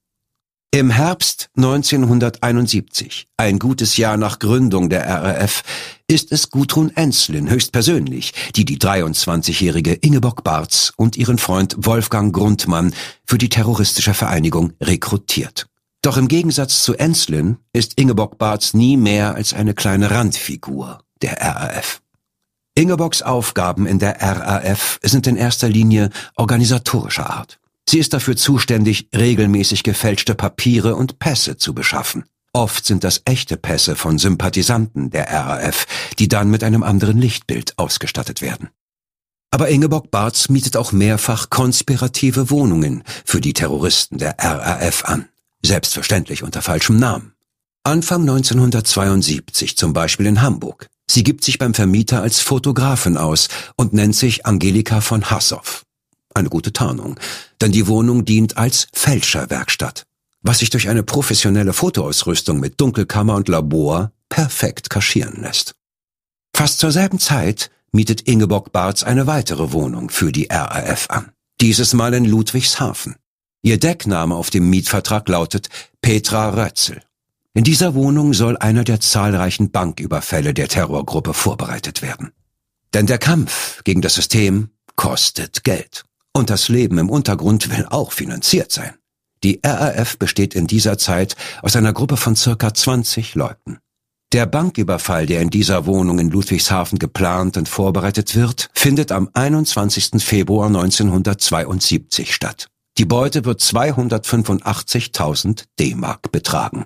Im 0.71 0.91
Herbst 0.91 1.49
1971, 1.57 3.27
ein 3.39 3.59
gutes 3.59 3.97
Jahr 3.97 4.19
nach 4.19 4.39
Gründung 4.39 4.91
der 4.91 5.09
RAF, 5.09 5.63
ist 6.09 6.31
es 6.31 6.51
Gudrun 6.51 6.95
Enslin 6.95 7.49
höchstpersönlich, 7.49 8.35
die 8.55 8.67
die 8.67 8.77
23-jährige 8.77 9.95
Ingeborg 9.95 10.45
Barz 10.45 10.93
und 10.97 11.17
ihren 11.17 11.39
Freund 11.39 11.75
Wolfgang 11.79 12.35
Grundmann 12.35 12.93
für 13.25 13.39
die 13.39 13.49
terroristische 13.49 14.13
Vereinigung 14.13 14.75
rekrutiert. 14.79 15.69
Doch 16.03 16.17
im 16.17 16.29
Gegensatz 16.29 16.83
zu 16.83 16.95
Enslin 16.95 17.59
ist 17.73 17.95
Ingeborg 17.99 18.39
Barth 18.39 18.73
nie 18.73 18.97
mehr 18.97 19.35
als 19.35 19.53
eine 19.53 19.75
kleine 19.75 20.11
Randfigur 20.11 21.03
der 21.23 21.41
RAF. 21.41 22.01
Ingeborgs 22.75 23.23
Aufgaben 23.23 23.87
in 23.87 23.99
der 23.99 24.23
RAF 24.23 25.01
sind 25.03 25.27
in 25.27 25.37
erster 25.37 25.69
Linie 25.69 26.11
organisatorischer 26.37 27.29
Art. 27.29 27.59
Sie 27.89 27.99
ist 27.99 28.13
dafür 28.13 28.37
zuständig, 28.37 29.09
regelmäßig 29.17 29.83
gefälschte 29.83 30.35
Papiere 30.35 30.95
und 30.95 31.19
Pässe 31.19 31.57
zu 31.57 31.75
beschaffen. 31.75 32.25
Oft 32.53 32.87
sind 32.87 33.03
das 33.03 33.23
echte 33.25 33.57
Pässe 33.57 33.97
von 33.97 34.19
Sympathisanten 34.19 35.11
der 35.11 35.29
RAF, 35.31 35.87
die 36.19 36.29
dann 36.29 36.51
mit 36.51 36.63
einem 36.63 36.83
anderen 36.83 37.19
Lichtbild 37.19 37.77
ausgestattet 37.79 38.43
werden. 38.43 38.69
Aber 39.51 39.69
Ingeborg 39.71 40.11
Barth 40.11 40.51
mietet 40.51 40.77
auch 40.77 40.93
mehrfach 40.93 41.51
konspirative 41.51 42.51
Wohnungen 42.51 43.03
für 43.25 43.41
die 43.41 43.55
Terroristen 43.55 44.19
der 44.19 44.37
RAF 44.39 45.05
an. 45.05 45.29
Selbstverständlich 45.65 46.43
unter 46.43 46.63
falschem 46.63 46.99
Namen. 46.99 47.33
Anfang 47.85 48.21
1972 48.23 49.77
zum 49.77 49.93
Beispiel 49.93 50.27
in 50.27 50.43
Hamburg. 50.43 50.89
Sie 51.11 51.23
gibt 51.23 51.43
sich 51.43 51.59
beim 51.59 51.75
Vermieter 51.75 52.21
als 52.21 52.41
Fotografin 52.41 53.17
aus 53.17 53.49
und 53.77 53.93
nennt 53.93 54.15
sich 54.15 54.47
Angelika 54.47 55.01
von 55.01 55.31
Hassow. 55.31 55.85
Eine 56.35 56.51
gute 56.51 56.73
Tarnung, 56.73 57.19
denn 57.61 57.73
die 57.73 57.87
Wohnung 57.87 58.25
dient 58.25 58.59
als 58.59 58.89
Fälscherwerkstatt, 58.93 60.05
was 60.43 60.59
sich 60.59 60.71
durch 60.71 60.89
eine 60.89 61.03
professionelle 61.03 61.73
Fotoausrüstung 61.73 62.61
mit 62.61 62.81
Dunkelkammer 62.81 63.35
und 63.35 63.49
Labor 63.49 64.13
perfekt 64.29 64.91
kaschieren 64.91 65.43
lässt. 65.43 65.75
Fast 66.55 66.79
zur 66.79 66.93
selben 66.93 67.19
Zeit 67.19 67.71
mietet 67.93 68.23
Ingeborg 68.23 68.71
Barz 68.71 69.03
eine 69.03 69.27
weitere 69.27 69.73
Wohnung 69.73 70.11
für 70.11 70.31
die 70.31 70.49
RAF 70.51 71.09
an. 71.09 71.33
Dieses 71.61 71.95
Mal 71.95 72.15
in 72.15 72.25
Ludwigshafen. 72.25 73.17
Ihr 73.63 73.79
Deckname 73.79 74.35
auf 74.35 74.51
dem 74.51 74.71
Mietvertrag 74.71 75.29
lautet 75.29 75.69
Petra 76.01 76.51
Rötzel. 76.51 77.03
In 77.55 77.65
dieser 77.65 77.95
Wohnung 77.95 78.35
soll 78.35 78.57
einer 78.57 78.85
der 78.85 79.01
zahlreichen 79.01 79.71
Banküberfälle 79.71 80.55
der 80.55 80.69
Terrorgruppe 80.69 81.35
vorbereitet 81.35 82.03
werden. 82.03 82.31
Denn 82.95 83.07
der 83.07 83.19
Kampf 83.19 83.83
gegen 83.85 84.01
das 84.01 84.15
System 84.15 84.71
kostet 84.95 85.65
Geld. 85.65 86.05
Und 86.33 86.51
das 86.51 86.69
Leben 86.69 86.99
im 86.99 87.11
Untergrund 87.11 87.77
will 87.77 87.87
auch 87.91 88.13
finanziert 88.13 88.71
sein. 88.71 88.95
Die 89.43 89.61
RAF 89.65 90.19
besteht 90.19 90.55
in 90.55 90.67
dieser 90.67 90.99
Zeit 90.99 91.37
aus 91.63 91.75
einer 91.75 91.93
Gruppe 91.93 92.17
von 92.17 92.37
circa 92.37 92.73
20 92.73 93.35
Leuten. 93.35 93.79
Der 94.33 94.47
Banküberfall, 94.47 95.27
der 95.27 95.41
in 95.41 95.51
dieser 95.51 95.87
Wohnung 95.87 96.19
in 96.19 96.31
Ludwigshafen 96.31 96.99
geplant 96.99 97.57
und 97.57 97.69
vorbereitet 97.69 98.35
wird, 98.35 98.69
findet 98.75 99.11
am 99.11 99.31
21. 99.33 100.23
Februar 100.23 100.67
1972 100.67 102.35
statt. 102.35 102.69
Die 102.99 103.05
Beute 103.05 103.45
wird 103.45 103.61
285.000 103.61 105.67
D-Mark 105.79 106.33
betragen. 106.33 106.85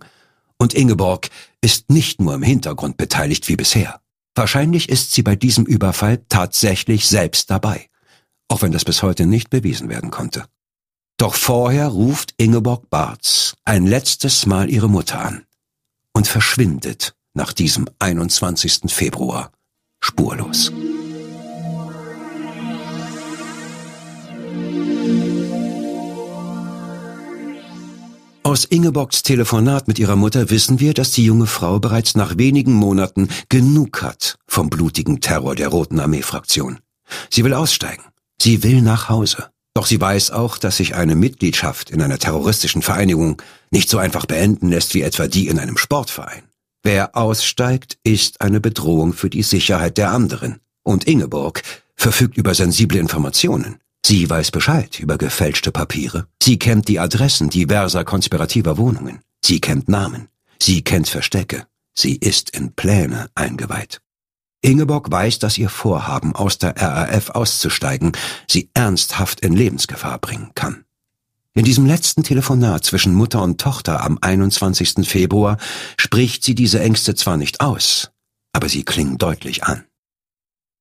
Und 0.59 0.75
Ingeborg 0.75 1.31
ist 1.63 1.89
nicht 1.89 2.21
nur 2.21 2.35
im 2.35 2.43
Hintergrund 2.43 2.99
beteiligt 2.99 3.49
wie 3.49 3.57
bisher. 3.57 4.03
Wahrscheinlich 4.35 4.91
ist 4.91 5.13
sie 5.13 5.23
bei 5.23 5.37
diesem 5.37 5.65
Überfall 5.65 6.23
tatsächlich 6.29 7.09
selbst 7.09 7.51
dabei, 7.51 7.89
auch 8.49 8.61
wenn 8.61 8.73
das 8.73 8.85
bis 8.85 9.03
heute 9.03 9.25
nicht 9.25 9.49
bewiesen 9.49 9.89
werden 9.89 10.11
konnte. 10.11 10.45
Doch 11.17 11.35
vorher 11.35 11.89
ruft 11.89 12.35
Ingeborg 12.37 12.91
Barz 12.91 13.55
ein 13.65 13.87
letztes 13.87 14.45
Mal 14.45 14.69
ihre 14.69 14.91
Mutter 14.91 15.19
an 15.19 15.47
und 16.13 16.29
verschwindet 16.29 17.15
nach 17.33 17.55
diesem 17.55 17.89
21. 18.01 18.93
Februar 18.93 19.51
spurlos. 20.01 20.73
Aus 28.53 28.67
Ingeborgs 28.67 29.23
Telefonat 29.23 29.89
mit 29.89 29.99
ihrer 29.99 30.15
Mutter 30.15 30.51
wissen 30.51 30.79
wir, 30.79 30.93
dass 30.93 31.13
die 31.13 31.25
junge 31.25 31.47
Frau 31.47 31.81
bereits 31.81 32.17
nach 32.17 32.37
wenigen 32.37 32.75
Monaten 32.75 33.31
genug 33.49 34.03
hat 34.03 34.37
vom 34.47 34.69
blutigen 34.69 35.23
Terror 35.23 35.55
der 35.55 35.69
Roten 35.69 35.99
Armee-Fraktion. 35.99 36.79
Sie 37.31 37.45
will 37.45 37.55
aussteigen. 37.55 38.03
Sie 38.39 38.63
will 38.63 38.83
nach 38.83 39.09
Hause. 39.09 39.49
Doch 39.73 39.87
sie 39.87 39.99
weiß 39.99 40.33
auch, 40.33 40.59
dass 40.59 40.77
sich 40.77 40.95
eine 40.95 41.15
Mitgliedschaft 41.15 41.89
in 41.89 42.03
einer 42.03 42.19
terroristischen 42.19 42.83
Vereinigung 42.83 43.41
nicht 43.71 43.89
so 43.89 43.97
einfach 43.97 44.27
beenden 44.27 44.69
lässt 44.69 44.93
wie 44.93 45.01
etwa 45.01 45.29
die 45.29 45.49
in 45.49 45.59
einem 45.59 45.79
Sportverein. 45.79 46.43
Wer 46.83 47.17
aussteigt, 47.17 47.97
ist 48.05 48.43
eine 48.43 48.61
Bedrohung 48.61 49.15
für 49.15 49.31
die 49.31 49.45
Sicherheit 49.45 49.97
der 49.97 50.11
anderen. 50.11 50.61
Und 50.83 51.05
Ingeborg 51.05 51.63
verfügt 51.97 52.37
über 52.37 52.53
sensible 52.53 52.99
Informationen. 52.99 53.79
Sie 54.05 54.29
weiß 54.29 54.51
Bescheid 54.51 54.99
über 54.99 55.17
gefälschte 55.17 55.71
Papiere. 55.71 56.27
Sie 56.43 56.59
kennt 56.59 56.89
die 56.89 56.99
Adressen 56.99 57.51
diverser 57.51 58.05
konspirativer 58.05 58.77
Wohnungen. 58.77 59.21
Sie 59.45 59.61
kennt 59.61 59.89
Namen. 59.89 60.29
Sie 60.61 60.83
kennt 60.83 61.09
Verstecke. 61.09 61.67
Sie 61.95 62.17
ist 62.17 62.51
in 62.51 62.73
Pläne 62.75 63.29
eingeweiht. 63.35 64.01
Ingeborg 64.61 65.11
weiß, 65.11 65.41
dass 65.41 65.59
ihr 65.59 65.69
Vorhaben, 65.69 66.35
aus 66.35 66.59
der 66.59 66.77
RAF 66.77 67.31
auszusteigen, 67.31 68.13
sie 68.49 68.71
ernsthaft 68.75 69.41
in 69.41 69.55
Lebensgefahr 69.55 70.19
bringen 70.19 70.53
kann. 70.55 70.85
In 71.55 71.65
diesem 71.65 71.85
letzten 71.85 72.23
Telefonat 72.23 72.85
zwischen 72.85 73.13
Mutter 73.13 73.43
und 73.43 73.61
Tochter 73.61 74.03
am 74.03 74.19
21. 74.21 75.07
Februar 75.07 75.59
spricht 75.99 76.45
sie 76.45 76.55
diese 76.55 76.81
Ängste 76.81 77.15
zwar 77.15 77.37
nicht 77.37 77.61
aus, 77.61 78.11
aber 78.53 78.69
sie 78.69 78.85
klingen 78.85 79.19
deutlich 79.19 79.65
an. 79.65 79.85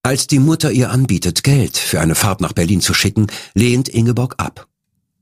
Als 0.03 0.25
die 0.25 0.39
Mutter 0.39 0.71
ihr 0.71 0.89
anbietet, 0.89 1.43
Geld 1.43 1.77
für 1.77 2.01
eine 2.01 2.15
Fahrt 2.15 2.41
nach 2.41 2.53
Berlin 2.53 2.81
zu 2.81 2.93
schicken, 2.93 3.27
lehnt 3.53 3.87
Ingeborg 3.87 4.35
ab. 4.37 4.67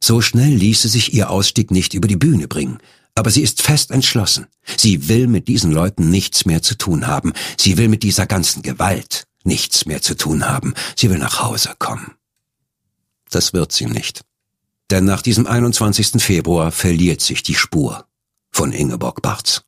So 0.01 0.21
schnell 0.21 0.53
ließe 0.53 0.87
sich 0.87 1.13
ihr 1.13 1.29
Ausstieg 1.29 1.69
nicht 1.69 1.93
über 1.93 2.07
die 2.07 2.15
Bühne 2.15 2.47
bringen, 2.47 2.79
aber 3.13 3.29
sie 3.29 3.41
ist 3.41 3.61
fest 3.61 3.91
entschlossen. 3.91 4.47
Sie 4.77 5.09
will 5.09 5.27
mit 5.27 5.49
diesen 5.49 5.73
Leuten 5.73 6.09
nichts 6.09 6.45
mehr 6.45 6.61
zu 6.61 6.77
tun 6.77 7.07
haben. 7.07 7.33
Sie 7.57 7.77
will 7.77 7.89
mit 7.89 8.03
dieser 8.03 8.25
ganzen 8.25 8.61
Gewalt 8.61 9.27
nichts 9.43 9.85
mehr 9.85 10.01
zu 10.01 10.15
tun 10.15 10.47
haben. 10.47 10.73
Sie 10.95 11.09
will 11.09 11.17
nach 11.17 11.41
Hause 11.41 11.73
kommen. 11.77 12.13
Das 13.29 13.51
wird 13.51 13.73
sie 13.73 13.87
nicht. 13.87 14.21
Denn 14.89 15.03
nach 15.03 15.21
diesem 15.21 15.45
21. 15.45 16.23
Februar 16.23 16.71
verliert 16.71 17.19
sich 17.19 17.43
die 17.43 17.55
Spur 17.55 18.05
von 18.49 18.71
Ingeborg 18.71 19.21
Barz. 19.21 19.63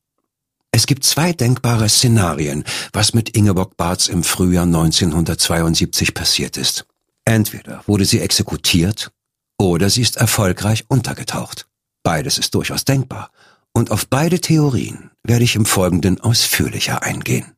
Es 0.74 0.86
gibt 0.86 1.04
zwei 1.04 1.34
denkbare 1.34 1.90
Szenarien, 1.90 2.64
was 2.94 3.14
mit 3.14 3.36
Ingeborg 3.36 3.76
Barz 3.76 4.08
im 4.08 4.24
Frühjahr 4.24 4.64
1972 4.64 6.14
passiert 6.14 6.56
ist. 6.56 6.86
Entweder 7.26 7.84
wurde 7.88 8.06
sie 8.06 8.22
exekutiert 8.22 9.12
oder 9.60 9.90
sie 9.90 10.02
ist 10.02 10.16
erfolgreich 10.16 10.86
untergetaucht. 10.88 11.68
Beides 12.04 12.38
ist 12.38 12.56
durchaus 12.56 12.86
denkbar. 12.86 13.32
Und 13.74 13.92
auf 13.92 14.08
beide 14.08 14.40
Theorien 14.40 15.12
werde 15.24 15.44
ich 15.44 15.56
im 15.56 15.66
Folgenden 15.66 16.22
ausführlicher 16.22 17.04
eingehen. 17.04 17.52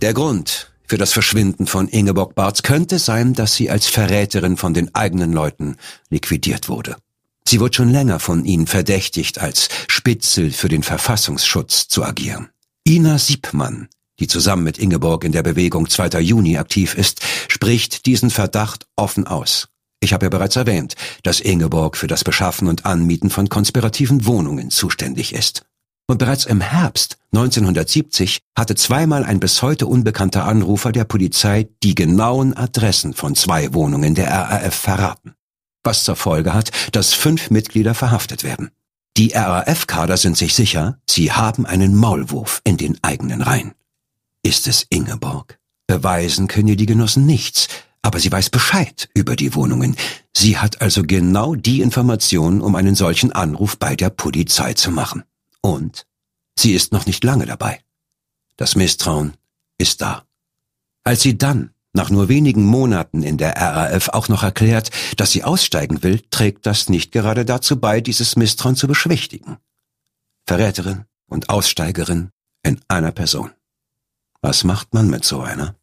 Der 0.00 0.14
Grund 0.14 0.69
für 0.90 0.98
das 0.98 1.12
Verschwinden 1.12 1.68
von 1.68 1.86
Ingeborg 1.86 2.34
Barth 2.34 2.64
könnte 2.64 2.98
sein, 2.98 3.32
dass 3.32 3.54
sie 3.54 3.70
als 3.70 3.86
Verräterin 3.86 4.56
von 4.56 4.74
den 4.74 4.92
eigenen 4.92 5.32
Leuten 5.32 5.76
liquidiert 6.08 6.68
wurde. 6.68 6.96
Sie 7.46 7.60
wird 7.60 7.76
schon 7.76 7.90
länger 7.90 8.18
von 8.18 8.44
ihnen 8.44 8.66
verdächtigt, 8.66 9.38
als 9.38 9.68
Spitzel 9.86 10.50
für 10.50 10.68
den 10.68 10.82
Verfassungsschutz 10.82 11.86
zu 11.86 12.02
agieren. 12.02 12.48
Ina 12.84 13.18
Siebmann, 13.18 13.86
die 14.18 14.26
zusammen 14.26 14.64
mit 14.64 14.78
Ingeborg 14.78 15.22
in 15.22 15.30
der 15.30 15.44
Bewegung 15.44 15.88
2. 15.88 16.18
Juni 16.22 16.58
aktiv 16.58 16.96
ist, 16.96 17.20
spricht 17.46 18.04
diesen 18.06 18.30
Verdacht 18.30 18.88
offen 18.96 19.28
aus. 19.28 19.68
Ich 20.00 20.12
habe 20.12 20.26
ja 20.26 20.30
bereits 20.30 20.56
erwähnt, 20.56 20.96
dass 21.22 21.38
Ingeborg 21.38 21.96
für 21.96 22.08
das 22.08 22.24
Beschaffen 22.24 22.66
und 22.66 22.84
Anmieten 22.84 23.30
von 23.30 23.48
konspirativen 23.48 24.26
Wohnungen 24.26 24.70
zuständig 24.70 25.34
ist. 25.34 25.62
Und 26.10 26.18
bereits 26.18 26.44
im 26.44 26.60
Herbst 26.60 27.18
1970 27.34 28.40
hatte 28.58 28.74
zweimal 28.74 29.22
ein 29.22 29.38
bis 29.38 29.62
heute 29.62 29.86
unbekannter 29.86 30.44
Anrufer 30.44 30.90
der 30.90 31.04
Polizei 31.04 31.68
die 31.84 31.94
genauen 31.94 32.52
Adressen 32.56 33.14
von 33.14 33.36
zwei 33.36 33.72
Wohnungen 33.74 34.16
der 34.16 34.28
RAF 34.28 34.74
verraten. 34.74 35.34
Was 35.84 36.02
zur 36.02 36.16
Folge 36.16 36.52
hat, 36.52 36.72
dass 36.90 37.14
fünf 37.14 37.50
Mitglieder 37.50 37.94
verhaftet 37.94 38.42
werden. 38.42 38.72
Die 39.16 39.34
RAF-Kader 39.34 40.16
sind 40.16 40.36
sich 40.36 40.54
sicher, 40.54 40.98
sie 41.08 41.30
haben 41.30 41.64
einen 41.64 41.94
Maulwurf 41.94 42.60
in 42.64 42.76
den 42.76 42.98
eigenen 43.02 43.40
Reihen. 43.40 43.74
Ist 44.42 44.66
es 44.66 44.84
Ingeborg? 44.90 45.60
Beweisen 45.86 46.48
können 46.48 46.66
ihr 46.66 46.76
die 46.76 46.86
Genossen 46.86 47.24
nichts, 47.24 47.68
aber 48.02 48.18
sie 48.18 48.32
weiß 48.32 48.50
Bescheid 48.50 49.08
über 49.14 49.36
die 49.36 49.54
Wohnungen. 49.54 49.94
Sie 50.36 50.58
hat 50.58 50.82
also 50.82 51.04
genau 51.04 51.54
die 51.54 51.80
Informationen, 51.80 52.62
um 52.62 52.74
einen 52.74 52.96
solchen 52.96 53.30
Anruf 53.30 53.78
bei 53.78 53.94
der 53.94 54.10
Polizei 54.10 54.74
zu 54.74 54.90
machen. 54.90 55.22
Und 55.62 56.06
sie 56.58 56.72
ist 56.72 56.92
noch 56.92 57.06
nicht 57.06 57.24
lange 57.24 57.46
dabei. 57.46 57.80
Das 58.56 58.76
Misstrauen 58.76 59.34
ist 59.78 60.00
da. 60.00 60.24
Als 61.04 61.22
sie 61.22 61.38
dann 61.38 61.74
nach 61.92 62.10
nur 62.10 62.28
wenigen 62.28 62.64
Monaten 62.64 63.22
in 63.22 63.36
der 63.36 63.56
RAF 63.56 64.10
auch 64.10 64.28
noch 64.28 64.42
erklärt, 64.42 64.90
dass 65.16 65.32
sie 65.32 65.44
aussteigen 65.44 66.02
will, 66.02 66.20
trägt 66.30 66.66
das 66.66 66.88
nicht 66.88 67.10
gerade 67.12 67.44
dazu 67.44 67.80
bei, 67.80 68.00
dieses 68.00 68.36
Misstrauen 68.36 68.76
zu 68.76 68.86
beschwichtigen. 68.86 69.56
Verräterin 70.46 71.04
und 71.26 71.48
Aussteigerin 71.48 72.30
in 72.62 72.80
einer 72.88 73.12
Person. 73.12 73.50
Was 74.42 74.64
macht 74.64 74.94
man 74.94 75.08
mit 75.08 75.24
so 75.24 75.40
einer? 75.40 75.74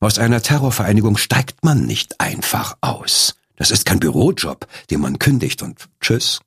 Aus 0.00 0.18
einer 0.18 0.42
Terrorvereinigung 0.42 1.16
steigt 1.16 1.64
man 1.64 1.86
nicht 1.86 2.20
einfach 2.20 2.76
aus. 2.80 3.36
Das 3.56 3.70
ist 3.70 3.86
kein 3.86 4.00
Bürojob, 4.00 4.66
den 4.90 5.00
man 5.00 5.18
kündigt 5.18 5.62
und 5.62 5.88
tschüss. 6.00 6.40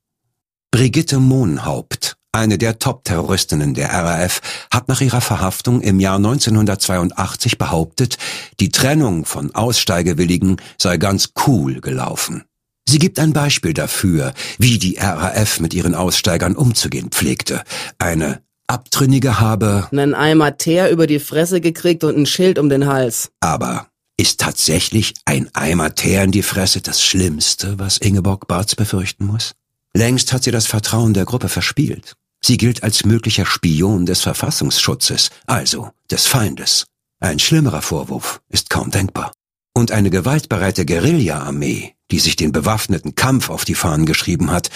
Brigitte 0.72 1.20
Mohnhaupt 1.20 2.18
eine 2.38 2.58
der 2.58 2.78
Top-Terroristinnen 2.78 3.74
der 3.74 3.90
RAF, 3.90 4.42
hat 4.72 4.88
nach 4.88 5.02
ihrer 5.02 5.22
Verhaftung 5.22 5.82
im 5.82 6.00
Jahr 6.00 6.18
1982 6.18 7.58
behauptet, 7.58 8.18
die 8.60 8.70
Trennung 8.70 9.26
von 9.26 9.54
Aussteigewilligen 9.56 10.58
sei 10.78 10.98
ganz 10.98 11.32
cool 11.48 11.82
gelaufen. 11.82 12.44
Sie 12.88 13.00
gibt 13.00 13.20
ein 13.20 13.34
Beispiel 13.34 13.74
dafür, 13.74 14.34
wie 14.60 14.78
die 14.78 14.98
RAF 15.00 15.60
mit 15.60 15.74
ihren 15.74 15.96
Aussteigern 15.96 16.56
umzugehen 16.56 17.10
pflegte. 17.10 17.64
Eine 17.98 18.42
Abtrünnige 18.68 19.40
habe 19.40 19.88
einen 19.92 20.14
Eimer 20.14 20.58
Teer 20.58 20.90
über 20.92 21.08
die 21.08 21.20
Fresse 21.20 21.60
gekriegt 21.60 22.04
und 22.04 22.18
ein 22.18 22.26
Schild 22.26 22.60
um 22.60 22.70
den 22.70 22.86
Hals. 22.86 23.32
Aber 23.40 23.88
ist 24.18 24.40
tatsächlich 24.40 25.16
ein 25.26 25.50
Eimer 25.54 25.96
Teer 25.96 26.24
in 26.24 26.32
die 26.32 26.44
Fresse 26.44 26.82
das 26.82 27.04
Schlimmste, 27.04 27.80
was 27.80 27.98
Ingeborg 27.98 28.48
Barz 28.48 28.76
befürchten 28.76 29.26
muss? 29.26 29.54
Längst 29.94 30.34
hat 30.34 30.44
sie 30.44 30.52
das 30.52 30.68
Vertrauen 30.68 31.14
der 31.14 31.26
Gruppe 31.26 31.50
verspielt. 31.50 32.16
Sie 32.42 32.58
gilt 32.58 32.84
als 32.84 33.04
möglicher 33.06 33.46
Spion 33.46 34.06
des 34.06 34.22
Verfassungsschutzes, 34.22 35.32
also 35.46 35.92
des 36.12 36.28
Feindes. 36.28 36.86
Ein 37.20 37.40
schlimmerer 37.40 37.82
Vorwurf 37.82 38.42
ist 38.50 38.70
kaum 38.70 38.92
denkbar. 38.92 39.32
Und 39.74 39.92
eine 39.92 40.10
gewaltbereite 40.10 40.86
Guerilla-Armee, 40.86 41.96
die 42.12 42.20
sich 42.20 42.36
den 42.36 42.52
bewaffneten 42.52 43.16
Kampf 43.16 43.50
auf 43.50 43.66
die 43.66 43.76
Fahnen 43.76 44.06
geschrieben 44.06 44.52
hat, 44.52 44.70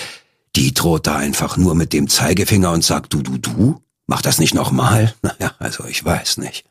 die 0.55 0.73
droht 0.73 1.07
da 1.07 1.17
einfach 1.17 1.57
nur 1.57 1.75
mit 1.75 1.93
dem 1.93 2.07
Zeigefinger 2.09 2.71
und 2.71 2.83
sagt 2.83 3.13
du, 3.13 3.21
du, 3.21 3.37
du? 3.37 3.81
Mach 4.07 4.21
das 4.21 4.39
nicht 4.39 4.53
nochmal? 4.53 5.13
Naja, 5.21 5.53
also 5.59 5.85
ich 5.85 6.03
weiß 6.03 6.37
nicht. 6.37 6.65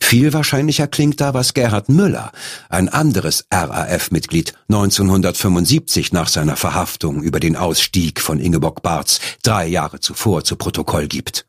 Viel 0.00 0.32
wahrscheinlicher 0.32 0.86
klingt 0.86 1.20
da, 1.20 1.34
was 1.34 1.52
Gerhard 1.52 1.88
Müller, 1.88 2.30
ein 2.68 2.88
anderes 2.88 3.46
RAF-Mitglied, 3.52 4.54
1975 4.68 6.12
nach 6.12 6.28
seiner 6.28 6.56
Verhaftung 6.56 7.22
über 7.22 7.40
den 7.40 7.56
Ausstieg 7.56 8.20
von 8.20 8.38
Ingeborg 8.38 8.82
Barz 8.82 9.20
drei 9.42 9.66
Jahre 9.66 9.98
zuvor 9.98 10.44
zu 10.44 10.56
Protokoll 10.56 11.08
gibt. 11.08 11.46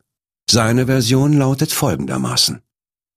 Seine 0.50 0.88
Version 0.88 1.34
lautet 1.34 1.72
folgendermaßen. 1.72 2.62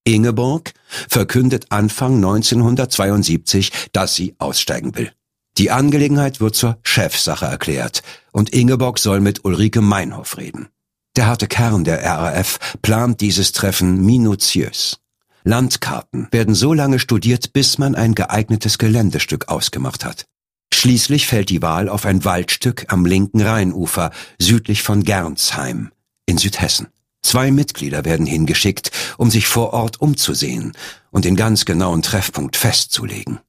Ingeborg 0.05 0.73
verkündet 1.09 1.67
Anfang 1.71 2.17
1972, 2.17 3.71
dass 3.93 4.15
sie 4.15 4.35
aussteigen 4.39 4.97
will. 4.97 5.13
Die 5.59 5.71
Angelegenheit 5.71 6.41
wird 6.41 6.55
zur 6.55 6.79
Chefsache 6.83 7.47
erklärt 7.47 8.03
und 8.33 8.51
Ingeborg 8.51 8.99
soll 8.99 9.21
mit 9.21 9.45
Ulrike 9.45 9.81
Meinhoff 9.81 10.37
reden. 10.39 10.69
Der 11.17 11.27
harte 11.27 11.49
Kern 11.49 11.85
der 11.85 12.05
RAF 12.05 12.59
plant 12.83 13.21
dieses 13.21 13.53
Treffen 13.53 14.05
minutiös. 14.05 15.01
Landkarten 15.45 16.29
werden 16.31 16.55
so 16.55 16.75
lange 16.75 16.99
studiert, 16.99 17.53
bis 17.53 17.79
man 17.79 17.95
ein 17.95 18.15
geeignetes 18.15 18.79
Geländestück 18.79 19.49
ausgemacht 19.49 20.05
hat. 20.05 20.27
Schließlich 20.73 21.27
fällt 21.27 21.51
die 21.51 21.63
Wahl 21.63 21.89
auf 21.89 22.07
ein 22.07 22.25
Waldstück 22.25 22.87
am 22.89 23.05
linken 23.05 23.41
Rheinufer 23.41 24.11
südlich 24.39 24.83
von 24.83 25.03
Gernsheim 25.03 25.93
in 26.27 26.39
Südhessen. 26.39 26.89
Zwei 27.23 27.51
Mitglieder 27.51 28.05
werden 28.05 28.27
hingeschickt, 28.27 28.91
um 29.19 29.31
sich 29.31 29.47
vor 29.47 29.73
Ort 29.73 30.01
umzusehen 30.01 30.73
und 31.11 31.25
den 31.25 31.37
ganz 31.37 31.65
genauen 31.65 32.03
Treffpunkt 32.03 32.57
festzulegen. 32.57 33.41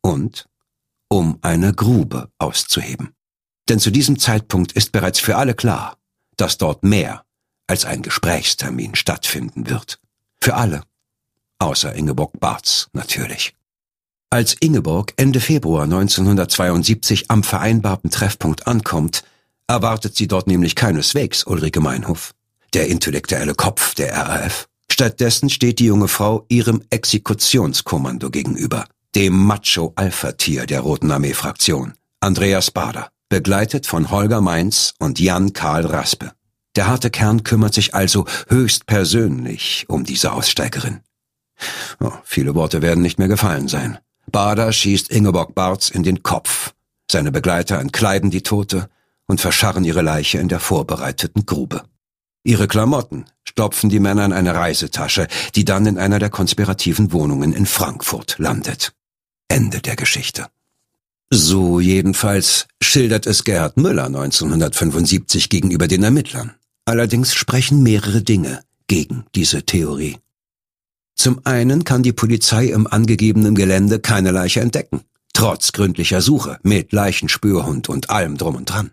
Und 0.00 0.48
um 1.08 1.38
eine 1.42 1.74
Grube 1.74 2.30
auszuheben. 2.38 3.10
Denn 3.68 3.80
zu 3.80 3.90
diesem 3.90 4.18
Zeitpunkt 4.18 4.72
ist 4.72 4.92
bereits 4.92 5.20
für 5.20 5.36
alle 5.36 5.54
klar, 5.54 5.98
dass 6.36 6.58
dort 6.58 6.84
mehr 6.84 7.24
als 7.66 7.84
ein 7.84 8.02
Gesprächstermin 8.02 8.94
stattfinden 8.94 9.68
wird. 9.68 10.00
Für 10.40 10.54
alle 10.54 10.82
außer 11.58 11.94
Ingeborg 11.94 12.38
Barz 12.40 12.88
natürlich. 12.92 13.54
Als 14.30 14.54
Ingeborg 14.54 15.12
Ende 15.16 15.40
Februar 15.40 15.84
1972 15.84 17.30
am 17.30 17.42
vereinbarten 17.42 18.10
Treffpunkt 18.10 18.66
ankommt, 18.66 19.22
erwartet 19.68 20.16
sie 20.16 20.26
dort 20.26 20.46
nämlich 20.46 20.74
keineswegs 20.74 21.44
Ulrike 21.44 21.80
Meinhof, 21.80 22.34
der 22.74 22.88
intellektuelle 22.88 23.54
Kopf 23.54 23.94
der 23.94 24.14
RAF. 24.16 24.68
Stattdessen 24.90 25.50
steht 25.50 25.78
die 25.78 25.86
junge 25.86 26.08
Frau 26.08 26.44
ihrem 26.48 26.82
Exekutionskommando 26.90 28.30
gegenüber, 28.30 28.86
dem 29.14 29.34
Macho-Alpha-Tier 29.34 30.66
der 30.66 30.80
Roten 30.80 31.10
Armee-Fraktion, 31.10 31.94
Andreas 32.20 32.70
Bader, 32.70 33.08
begleitet 33.28 33.86
von 33.86 34.10
Holger 34.10 34.40
Mainz 34.40 34.94
und 34.98 35.20
Jan 35.20 35.52
Karl 35.52 35.86
Raspe. 35.86 36.32
Der 36.76 36.86
harte 36.88 37.10
Kern 37.10 37.42
kümmert 37.42 37.74
sich 37.74 37.94
also 37.94 38.26
höchst 38.48 38.86
persönlich 38.86 39.86
um 39.88 40.04
diese 40.04 40.32
Aussteigerin. 40.32 41.00
Oh, 42.00 42.12
viele 42.24 42.54
Worte 42.54 42.82
werden 42.82 43.02
nicht 43.02 43.18
mehr 43.18 43.28
gefallen 43.28 43.68
sein. 43.68 43.98
Bader 44.30 44.72
schießt 44.72 45.10
Ingeborg 45.10 45.54
Barz 45.54 45.88
in 45.88 46.02
den 46.02 46.22
Kopf. 46.22 46.74
Seine 47.10 47.32
Begleiter 47.32 47.78
entkleiden 47.78 48.30
die 48.30 48.42
Tote 48.42 48.88
und 49.26 49.40
verscharren 49.40 49.84
ihre 49.84 50.02
Leiche 50.02 50.38
in 50.38 50.48
der 50.48 50.60
vorbereiteten 50.60 51.46
Grube. 51.46 51.82
Ihre 52.44 52.68
Klamotten 52.68 53.24
stopfen 53.44 53.90
die 53.90 54.00
Männer 54.00 54.24
in 54.24 54.32
eine 54.32 54.54
Reisetasche, 54.54 55.26
die 55.54 55.64
dann 55.64 55.86
in 55.86 55.98
einer 55.98 56.18
der 56.18 56.30
konspirativen 56.30 57.12
Wohnungen 57.12 57.52
in 57.52 57.66
Frankfurt 57.66 58.36
landet. 58.38 58.92
Ende 59.48 59.80
der 59.80 59.96
Geschichte. 59.96 60.46
So 61.30 61.80
jedenfalls 61.80 62.68
schildert 62.80 63.26
es 63.26 63.42
Gerhard 63.42 63.76
Müller 63.76 64.06
1975 64.06 65.48
gegenüber 65.48 65.88
den 65.88 66.04
Ermittlern. 66.04 66.54
Allerdings 66.84 67.34
sprechen 67.34 67.82
mehrere 67.82 68.22
Dinge 68.22 68.62
gegen 68.86 69.24
diese 69.34 69.64
Theorie. 69.64 70.18
Zum 71.16 71.40
einen 71.44 71.84
kann 71.84 72.02
die 72.02 72.12
Polizei 72.12 72.66
im 72.66 72.86
angegebenen 72.86 73.54
Gelände 73.54 73.98
keine 73.98 74.30
Leiche 74.30 74.60
entdecken, 74.60 75.00
trotz 75.32 75.72
gründlicher 75.72 76.20
Suche 76.20 76.58
mit 76.62 76.92
Leichenspürhund 76.92 77.88
und 77.88 78.10
allem 78.10 78.36
drum 78.36 78.54
und 78.54 78.66
dran. 78.66 78.90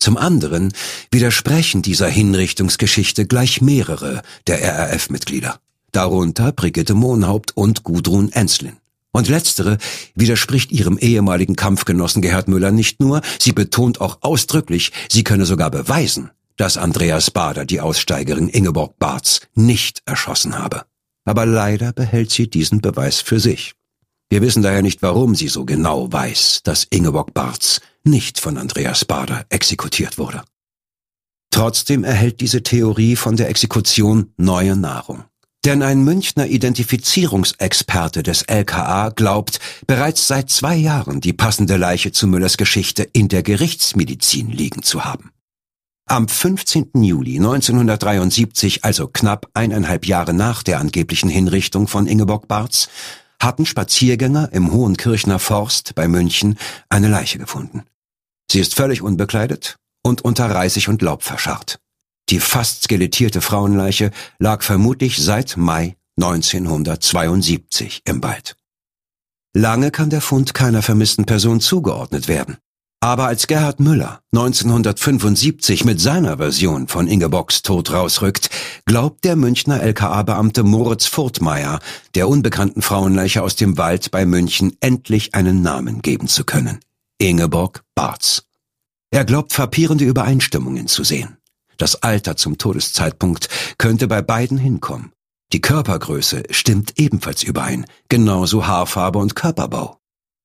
Zum 0.00 0.16
anderen 0.16 0.72
widersprechen 1.12 1.82
dieser 1.82 2.08
Hinrichtungsgeschichte 2.08 3.24
gleich 3.24 3.62
mehrere 3.62 4.22
der 4.46 4.62
RAF-Mitglieder, 4.62 5.60
darunter 5.92 6.52
Brigitte 6.52 6.94
Mohnhaupt 6.94 7.56
und 7.56 7.84
Gudrun 7.84 8.32
Enslin. 8.32 8.76
Und 9.12 9.28
letztere 9.28 9.78
widerspricht 10.14 10.72
ihrem 10.72 10.98
ehemaligen 10.98 11.54
Kampfgenossen 11.54 12.20
Gerhard 12.20 12.48
Müller 12.48 12.72
nicht 12.72 13.00
nur, 13.00 13.20
sie 13.38 13.52
betont 13.52 14.00
auch 14.00 14.18
ausdrücklich, 14.22 14.92
sie 15.10 15.24
könne 15.24 15.46
sogar 15.46 15.70
beweisen, 15.70 16.30
dass 16.56 16.78
Andreas 16.78 17.30
Bader 17.30 17.64
die 17.64 17.80
Aussteigerin 17.80 18.48
Ingeborg 18.48 18.98
Barz 18.98 19.40
nicht 19.54 20.02
erschossen 20.06 20.58
habe 20.58 20.84
aber 21.30 21.46
leider 21.46 21.92
behält 21.92 22.32
sie 22.32 22.50
diesen 22.50 22.80
Beweis 22.80 23.20
für 23.20 23.38
sich. 23.38 23.74
Wir 24.30 24.42
wissen 24.42 24.64
daher 24.64 24.82
nicht, 24.82 25.00
warum 25.00 25.36
sie 25.36 25.46
so 25.46 25.64
genau 25.64 26.12
weiß, 26.12 26.62
dass 26.64 26.88
Ingeborg 26.90 27.32
Barz 27.34 27.80
nicht 28.02 28.40
von 28.40 28.58
Andreas 28.58 29.04
Bader 29.04 29.46
exekutiert 29.48 30.18
wurde. 30.18 30.42
Trotzdem 31.52 32.02
erhält 32.02 32.40
diese 32.40 32.64
Theorie 32.64 33.14
von 33.14 33.36
der 33.36 33.48
Exekution 33.48 34.32
neue 34.38 34.74
Nahrung. 34.74 35.22
Denn 35.64 35.82
ein 35.82 36.02
Münchner 36.02 36.48
Identifizierungsexperte 36.48 38.24
des 38.24 38.42
LKA 38.42 39.10
glaubt, 39.10 39.60
bereits 39.86 40.26
seit 40.26 40.50
zwei 40.50 40.74
Jahren 40.74 41.20
die 41.20 41.32
passende 41.32 41.76
Leiche 41.76 42.10
zu 42.10 42.26
Müllers 42.26 42.56
Geschichte 42.56 43.04
in 43.04 43.28
der 43.28 43.44
Gerichtsmedizin 43.44 44.50
liegen 44.50 44.82
zu 44.82 45.04
haben. 45.04 45.30
Am 46.10 46.26
15. 46.26 46.90
Juli 47.04 47.36
1973, 47.36 48.82
also 48.84 49.06
knapp 49.06 49.48
eineinhalb 49.54 50.06
Jahre 50.06 50.34
nach 50.34 50.64
der 50.64 50.80
angeblichen 50.80 51.30
Hinrichtung 51.30 51.86
von 51.86 52.08
Ingeborg 52.08 52.48
Barz, 52.48 52.88
hatten 53.40 53.64
Spaziergänger 53.64 54.48
im 54.52 54.72
Hohenkirchner 54.72 55.38
Forst 55.38 55.94
bei 55.94 56.08
München 56.08 56.58
eine 56.88 57.06
Leiche 57.06 57.38
gefunden. 57.38 57.84
Sie 58.50 58.58
ist 58.58 58.74
völlig 58.74 59.02
unbekleidet 59.02 59.76
und 60.02 60.22
unter 60.22 60.50
Reisig 60.50 60.88
und 60.88 61.00
Laub 61.00 61.22
verscharrt. 61.22 61.78
Die 62.28 62.40
fast 62.40 62.82
skelettierte 62.82 63.40
Frauenleiche 63.40 64.10
lag 64.40 64.64
vermutlich 64.64 65.22
seit 65.22 65.56
Mai 65.56 65.94
1972 66.20 68.02
im 68.04 68.20
Wald. 68.20 68.56
Lange 69.54 69.92
kann 69.92 70.10
der 70.10 70.22
Fund 70.22 70.54
keiner 70.54 70.82
vermissten 70.82 71.24
Person 71.24 71.60
zugeordnet 71.60 72.26
werden. 72.26 72.56
Aber 73.02 73.26
als 73.26 73.46
Gerhard 73.46 73.80
Müller 73.80 74.20
1975 74.32 75.86
mit 75.86 76.02
seiner 76.02 76.36
Version 76.36 76.86
von 76.86 77.08
Ingeborgs 77.08 77.62
Tod 77.62 77.92
rausrückt, 77.92 78.50
glaubt 78.84 79.24
der 79.24 79.36
Münchner 79.36 79.82
LKA-Beamte 79.82 80.64
Moritz 80.64 81.06
Furtmeier, 81.06 81.80
der 82.14 82.28
unbekannten 82.28 82.82
Frauenleiche 82.82 83.42
aus 83.42 83.56
dem 83.56 83.78
Wald 83.78 84.10
bei 84.10 84.26
München 84.26 84.76
endlich 84.80 85.34
einen 85.34 85.62
Namen 85.62 86.02
geben 86.02 86.28
zu 86.28 86.44
können. 86.44 86.80
Ingeborg 87.16 87.82
Barz. 87.94 88.44
Er 89.10 89.24
glaubt 89.24 89.54
frappierende 89.54 90.04
Übereinstimmungen 90.04 90.86
zu 90.86 91.02
sehen. 91.02 91.38
Das 91.78 92.02
Alter 92.02 92.36
zum 92.36 92.58
Todeszeitpunkt 92.58 93.48
könnte 93.78 94.08
bei 94.08 94.20
beiden 94.20 94.58
hinkommen. 94.58 95.12
Die 95.54 95.62
Körpergröße 95.62 96.42
stimmt 96.50 96.92
ebenfalls 96.98 97.42
überein, 97.42 97.86
genauso 98.10 98.66
Haarfarbe 98.66 99.18
und 99.18 99.34
Körperbau. 99.34 99.99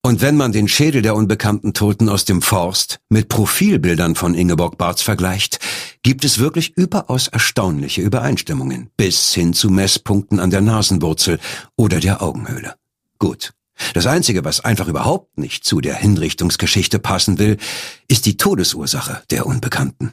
Und 0.05 0.21
wenn 0.21 0.37
man 0.37 0.51
den 0.51 0.67
Schädel 0.67 1.01
der 1.01 1.15
unbekannten 1.15 1.73
Toten 1.73 2.09
aus 2.09 2.25
dem 2.25 2.43
Forst 2.43 2.99
mit 3.09 3.27
Profilbildern 3.27 4.13
von 4.13 4.35
Ingeborg 4.35 4.77
Barz 4.77 5.01
vergleicht, 5.01 5.57
gibt 6.03 6.23
es 6.23 6.37
wirklich 6.37 6.77
überaus 6.77 7.27
erstaunliche 7.27 8.03
Übereinstimmungen, 8.03 8.91
bis 8.97 9.33
hin 9.33 9.53
zu 9.53 9.71
Messpunkten 9.71 10.39
an 10.39 10.51
der 10.51 10.61
Nasenwurzel 10.61 11.39
oder 11.75 11.99
der 11.99 12.21
Augenhöhle. 12.21 12.75
Gut. 13.17 13.53
Das 13.95 14.05
Einzige, 14.05 14.45
was 14.45 14.59
einfach 14.59 14.87
überhaupt 14.87 15.39
nicht 15.39 15.65
zu 15.65 15.81
der 15.81 15.95
Hinrichtungsgeschichte 15.95 16.99
passen 16.99 17.39
will, 17.39 17.57
ist 18.07 18.27
die 18.27 18.37
Todesursache 18.37 19.23
der 19.31 19.47
Unbekannten. 19.47 20.11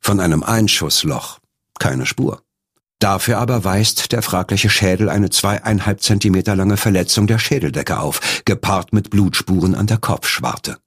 Von 0.00 0.18
einem 0.18 0.42
Einschussloch 0.42 1.38
keine 1.78 2.06
Spur. 2.06 2.42
Dafür 2.98 3.38
aber 3.38 3.62
weist 3.62 4.10
der 4.12 4.22
fragliche 4.22 4.70
Schädel 4.70 5.08
eine 5.08 5.30
zweieinhalb 5.30 6.02
Zentimeter 6.02 6.56
lange 6.56 6.76
Verletzung 6.76 7.26
der 7.28 7.38
Schädeldecke 7.38 8.00
auf, 8.00 8.42
gepaart 8.44 8.92
mit 8.92 9.10
Blutspuren 9.10 9.74
an 9.74 9.86
der 9.86 9.98
Kopfschwarte. 9.98 10.78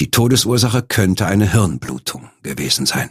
Die 0.00 0.10
Todesursache 0.10 0.82
könnte 0.82 1.26
eine 1.26 1.50
Hirnblutung 1.52 2.30
gewesen 2.42 2.86
sein. 2.86 3.10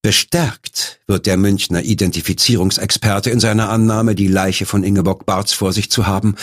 Bestärkt 0.00 1.00
wird 1.06 1.26
der 1.26 1.36
Münchner 1.36 1.82
Identifizierungsexperte 1.82 3.30
in 3.30 3.40
seiner 3.40 3.70
Annahme, 3.70 4.14
die 4.14 4.28
Leiche 4.28 4.66
von 4.66 4.84
Ingeborg 4.84 5.26
Barz 5.26 5.52
vor 5.52 5.72
sich 5.72 5.90
zu 5.90 6.06
haben, 6.06 6.36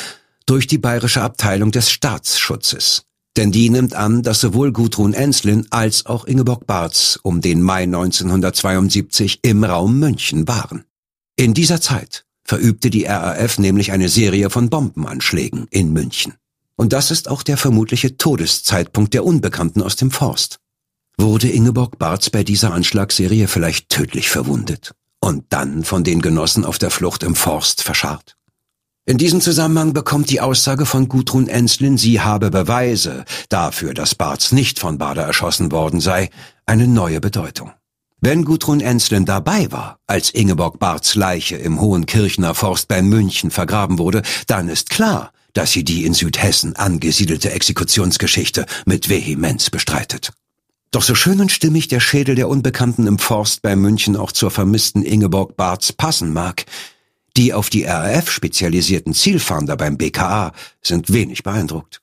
durch 0.45 0.67
die 0.67 0.79
bayerische 0.79 1.21
Abteilung 1.21 1.71
des 1.71 1.91
Staatsschutzes. 1.91 3.03
Denn 3.37 3.51
die 3.51 3.69
nimmt 3.69 3.93
an, 3.93 4.23
dass 4.23 4.41
sowohl 4.41 4.71
Gudrun 4.73 5.13
Enslin 5.13 5.67
als 5.69 6.05
auch 6.05 6.25
Ingeborg 6.25 6.67
Barz 6.67 7.19
um 7.23 7.39
den 7.39 7.61
Mai 7.61 7.83
1972 7.83 9.39
im 9.43 9.63
Raum 9.63 9.99
München 9.99 10.47
waren. 10.47 10.83
In 11.41 11.55
dieser 11.55 11.81
Zeit 11.81 12.23
verübte 12.43 12.91
die 12.91 13.05
RAF 13.05 13.57
nämlich 13.57 13.91
eine 13.91 14.09
Serie 14.09 14.51
von 14.51 14.69
Bombenanschlägen 14.69 15.65
in 15.71 15.91
München. 15.91 16.35
Und 16.75 16.93
das 16.93 17.09
ist 17.09 17.27
auch 17.29 17.41
der 17.41 17.57
vermutliche 17.57 18.15
Todeszeitpunkt 18.15 19.15
der 19.15 19.25
Unbekannten 19.25 19.81
aus 19.81 19.95
dem 19.95 20.11
Forst. 20.11 20.59
Wurde 21.17 21.49
Ingeborg 21.49 21.97
Barz 21.97 22.29
bei 22.29 22.43
dieser 22.43 22.71
Anschlagsserie 22.73 23.47
vielleicht 23.47 23.89
tödlich 23.89 24.29
verwundet 24.29 24.93
und 25.19 25.45
dann 25.49 25.83
von 25.83 26.03
den 26.03 26.21
Genossen 26.21 26.63
auf 26.63 26.77
der 26.77 26.91
Flucht 26.91 27.23
im 27.23 27.33
Forst 27.33 27.81
verscharrt? 27.81 28.37
In 29.07 29.17
diesem 29.17 29.41
Zusammenhang 29.41 29.93
bekommt 29.93 30.29
die 30.29 30.41
Aussage 30.41 30.85
von 30.85 31.09
Gudrun 31.09 31.47
Enslin, 31.47 31.97
sie 31.97 32.21
habe 32.21 32.51
Beweise 32.51 33.25
dafür, 33.49 33.95
dass 33.95 34.13
Barz 34.13 34.51
nicht 34.51 34.77
von 34.77 34.99
Bader 34.99 35.23
erschossen 35.23 35.71
worden 35.71 36.01
sei, 36.01 36.29
eine 36.67 36.87
neue 36.87 37.19
Bedeutung. 37.19 37.71
Wenn 38.23 38.45
Gudrun 38.45 38.81
Enslin 38.81 39.25
dabei 39.25 39.71
war, 39.71 39.97
als 40.05 40.29
Ingeborg 40.29 40.77
Barths 40.77 41.15
Leiche 41.15 41.55
im 41.55 41.81
Hohen 41.81 42.05
Kirchner 42.05 42.53
Forst 42.53 42.87
bei 42.87 43.01
München 43.01 43.49
vergraben 43.49 43.97
wurde, 43.97 44.21
dann 44.45 44.69
ist 44.69 44.91
klar, 44.91 45.31
dass 45.53 45.71
sie 45.71 45.83
die 45.83 46.05
in 46.05 46.13
Südhessen 46.13 46.75
angesiedelte 46.75 47.49
Exekutionsgeschichte 47.49 48.67
mit 48.85 49.09
Vehemenz 49.09 49.71
bestreitet. 49.71 50.33
Doch 50.91 51.01
so 51.01 51.15
schön 51.15 51.41
und 51.41 51.51
stimmig 51.51 51.87
der 51.87 51.99
Schädel 51.99 52.35
der 52.35 52.47
Unbekannten 52.47 53.07
im 53.07 53.17
Forst 53.17 53.63
bei 53.63 53.75
München 53.75 54.15
auch 54.15 54.31
zur 54.31 54.51
vermissten 54.51 55.01
Ingeborg 55.01 55.57
Barths 55.57 55.91
passen 55.91 56.31
mag, 56.31 56.65
die 57.37 57.55
auf 57.55 57.71
die 57.71 57.85
RAF 57.85 58.29
spezialisierten 58.29 59.15
Zielfahnder 59.15 59.75
beim 59.75 59.97
BKA 59.97 60.51
sind 60.83 61.11
wenig 61.11 61.41
beeindruckt. 61.41 62.01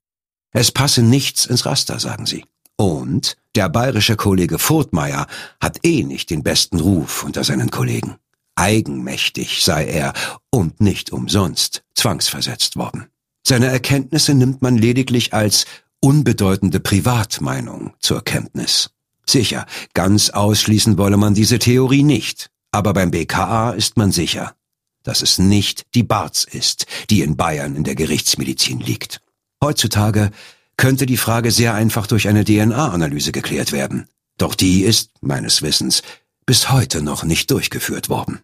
Es 0.50 0.72
passe 0.72 1.02
nichts 1.02 1.46
ins 1.46 1.64
Raster, 1.64 2.00
sagen 2.00 2.26
sie. 2.26 2.44
Und 2.78 3.36
der 3.56 3.68
bayerische 3.68 4.14
Kollege 4.14 4.58
Furtmeier 4.58 5.26
hat 5.60 5.84
eh 5.84 6.04
nicht 6.04 6.30
den 6.30 6.44
besten 6.44 6.78
Ruf 6.78 7.24
unter 7.24 7.42
seinen 7.42 7.70
Kollegen. 7.70 8.16
Eigenmächtig 8.54 9.64
sei 9.64 9.86
er 9.86 10.12
und 10.50 10.80
nicht 10.80 11.12
umsonst 11.12 11.82
zwangsversetzt 11.94 12.76
worden. 12.76 13.06
Seine 13.44 13.66
Erkenntnisse 13.66 14.34
nimmt 14.34 14.62
man 14.62 14.76
lediglich 14.76 15.34
als 15.34 15.66
unbedeutende 16.00 16.78
Privatmeinung 16.78 17.94
zur 17.98 18.22
Kenntnis. 18.22 18.90
Sicher, 19.26 19.66
ganz 19.92 20.30
ausschließen 20.30 20.96
wolle 20.98 21.16
man 21.16 21.34
diese 21.34 21.58
Theorie 21.58 22.04
nicht, 22.04 22.50
aber 22.70 22.92
beim 22.92 23.10
BKA 23.10 23.72
ist 23.72 23.96
man 23.96 24.12
sicher, 24.12 24.54
dass 25.02 25.22
es 25.22 25.38
nicht 25.38 25.86
die 25.94 26.04
Barz 26.04 26.44
ist, 26.44 26.86
die 27.10 27.22
in 27.22 27.36
Bayern 27.36 27.74
in 27.74 27.84
der 27.84 27.96
Gerichtsmedizin 27.96 28.78
liegt. 28.78 29.20
Heutzutage 29.62 30.30
könnte 30.78 31.04
die 31.04 31.18
Frage 31.18 31.50
sehr 31.50 31.74
einfach 31.74 32.06
durch 32.06 32.28
eine 32.28 32.44
DNA-Analyse 32.44 33.32
geklärt 33.32 33.72
werden. 33.72 34.08
Doch 34.38 34.54
die 34.54 34.84
ist, 34.84 35.10
meines 35.20 35.60
Wissens, 35.60 36.02
bis 36.46 36.70
heute 36.70 37.02
noch 37.02 37.24
nicht 37.24 37.50
durchgeführt 37.50 38.08
worden. 38.08 38.40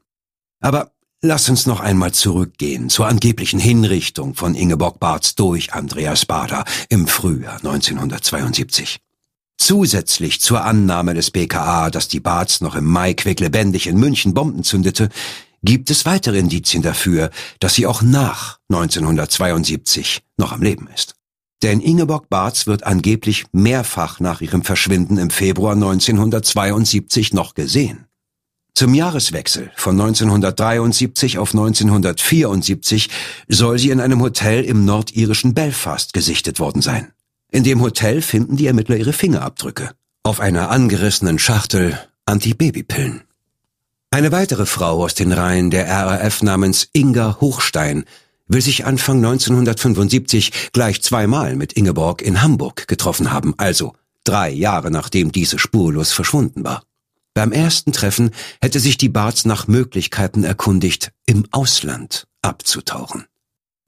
Aber 0.61 0.91
Lass 1.27 1.49
uns 1.49 1.65
noch 1.65 1.81
einmal 1.81 2.13
zurückgehen 2.13 2.91
zur 2.91 3.07
angeblichen 3.07 3.59
Hinrichtung 3.59 4.35
von 4.35 4.55
Ingeborg 4.55 5.01
Barths 5.01 5.35
durch 5.35 5.73
Andreas 5.73 6.27
Bader 6.27 6.67
im 6.91 7.07
Frühjahr 7.09 7.57
1972. 7.57 8.99
Zusätzlich 9.57 10.43
zur 10.43 10.63
Annahme 10.67 11.15
des 11.15 11.31
BKA, 11.31 11.89
dass 11.89 12.09
die 12.09 12.21
Barths 12.21 12.61
noch 12.61 12.75
im 12.75 12.85
Mai 12.85 13.15
quicklebendig 13.15 13.87
in 13.87 13.97
München 13.97 14.35
Bomben 14.35 14.65
zündete, 14.65 15.09
gibt 15.63 15.89
es 15.89 16.05
weitere 16.05 16.39
Indizien 16.39 16.83
dafür, 16.83 17.31
dass 17.59 17.75
sie 17.75 17.87
auch 17.87 18.03
nach 18.03 18.59
1972 18.69 20.21
noch 20.37 20.53
am 20.53 20.61
Leben 20.61 20.89
ist. 20.95 21.15
Denn 21.63 21.81
Ingeborg 21.81 22.29
Barths 22.29 22.67
wird 22.67 22.85
angeblich 22.85 23.47
mehrfach 23.53 24.21
nach 24.21 24.41
ihrem 24.41 24.63
Verschwinden 24.63 25.19
im 25.19 25.31
Februar 25.31 25.73
1972 25.73 27.33
noch 27.33 27.55
gesehen. 27.55 28.07
Zum 28.75 28.93
Jahreswechsel 28.93 29.71
von 29.77 29.93
1973 30.01 31.39
auf 31.39 31.55
1974 31.55 33.09
soll 33.49 33.79
sie 33.79 33.91
in 33.91 34.01
einem 34.01 34.21
Hotel 34.21 34.65
im 34.65 34.85
nordirischen 34.85 35.55
Belfast 35.55 36.13
gesichtet 36.13 36.59
worden 36.59 36.83
sein. 36.83 37.13
In 37.53 37.63
dem 37.63 37.81
Hotel 37.81 38.21
finden 38.21 38.57
die 38.57 38.67
Ermittler 38.67 38.97
ihre 38.97 39.13
Fingerabdrücke. 39.13 39.93
Auf 40.25 40.41
einer 40.41 40.71
angerissenen 40.71 41.39
Schachtel 41.39 41.97
Antibabypillen. 42.27 43.23
Eine 44.11 44.33
weitere 44.33 44.67
Frau 44.67 45.05
aus 45.05 45.15
den 45.15 45.31
Reihen 45.31 45.71
der 45.71 45.89
RAF 45.89 46.43
namens 46.43 46.89
Inga 46.93 47.39
Hochstein 47.41 48.05
will 48.47 48.61
sich 48.61 48.85
Anfang 48.85 49.17
1975 49.19 50.71
gleich 50.73 51.03
zweimal 51.03 51.57
mit 51.57 51.73
Ingeborg 51.73 52.23
in 52.23 52.43
Hamburg 52.43 52.87
getroffen 52.89 53.33
haben, 53.33 53.55
also 53.57 53.95
drei 54.25 54.51
Jahre 54.51 54.91
nachdem 54.91 55.33
diese 55.33 55.59
spurlos 55.59 56.13
verschwunden 56.13 56.65
war. 56.65 56.83
Beim 57.35 57.53
ersten 57.53 57.93
Treffen 57.93 58.31
hätte 58.61 58.79
sich 58.81 58.97
die 58.97 59.09
Barts 59.09 59.45
nach 59.45 59.67
Möglichkeiten 59.67 60.45
erkundigt, 60.45 61.11
im 61.27 61.47
Ausland 61.51 62.27
abzutauchen. 62.43 63.25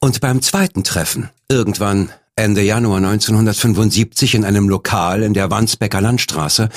Und 0.01 0.21
beim 0.21 0.42
zweiten 0.42 0.85
Treffen, 0.85 1.31
irgendwann 1.49 2.11
Ende 2.35 2.62
Januar 2.62 2.99
1975 2.99 4.35
in 4.35 4.45
einem 4.45 4.69
Lokal 4.69 5.23
in 5.23 5.33
der 5.33 5.51
Wandsbecker 5.51 6.01
Landstraße, 6.01 6.69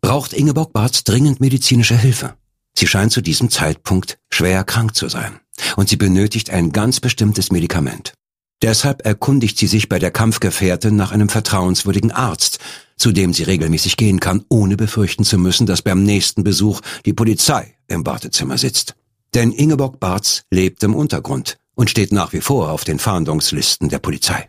braucht 0.00 0.32
Ingeborg 0.32 0.72
Barts 0.72 1.04
dringend 1.04 1.40
medizinische 1.40 1.96
Hilfe. 1.96 2.34
Sie 2.76 2.86
scheint 2.86 3.12
zu 3.12 3.20
diesem 3.20 3.48
Zeitpunkt 3.48 4.18
schwer 4.30 4.64
krank 4.64 4.96
zu 4.96 5.08
sein 5.08 5.41
und 5.76 5.88
sie 5.88 5.96
benötigt 5.96 6.50
ein 6.50 6.72
ganz 6.72 7.00
bestimmtes 7.00 7.50
Medikament. 7.50 8.14
Deshalb 8.62 9.04
erkundigt 9.04 9.58
sie 9.58 9.66
sich 9.66 9.88
bei 9.88 9.98
der 9.98 10.12
Kampfgefährtin 10.12 10.94
nach 10.94 11.10
einem 11.10 11.28
vertrauenswürdigen 11.28 12.12
Arzt, 12.12 12.60
zu 12.96 13.10
dem 13.10 13.32
sie 13.32 13.42
regelmäßig 13.42 13.96
gehen 13.96 14.20
kann, 14.20 14.44
ohne 14.48 14.76
befürchten 14.76 15.24
zu 15.24 15.36
müssen, 15.36 15.66
dass 15.66 15.82
beim 15.82 16.04
nächsten 16.04 16.44
Besuch 16.44 16.80
die 17.04 17.12
Polizei 17.12 17.74
im 17.88 18.06
Wartezimmer 18.06 18.58
sitzt. 18.58 18.94
Denn 19.34 19.50
Ingeborg 19.50 19.98
Barz 19.98 20.44
lebt 20.50 20.84
im 20.84 20.94
Untergrund 20.94 21.58
und 21.74 21.90
steht 21.90 22.12
nach 22.12 22.32
wie 22.32 22.40
vor 22.40 22.70
auf 22.70 22.84
den 22.84 23.00
Fahndungslisten 23.00 23.88
der 23.88 23.98
Polizei. 23.98 24.46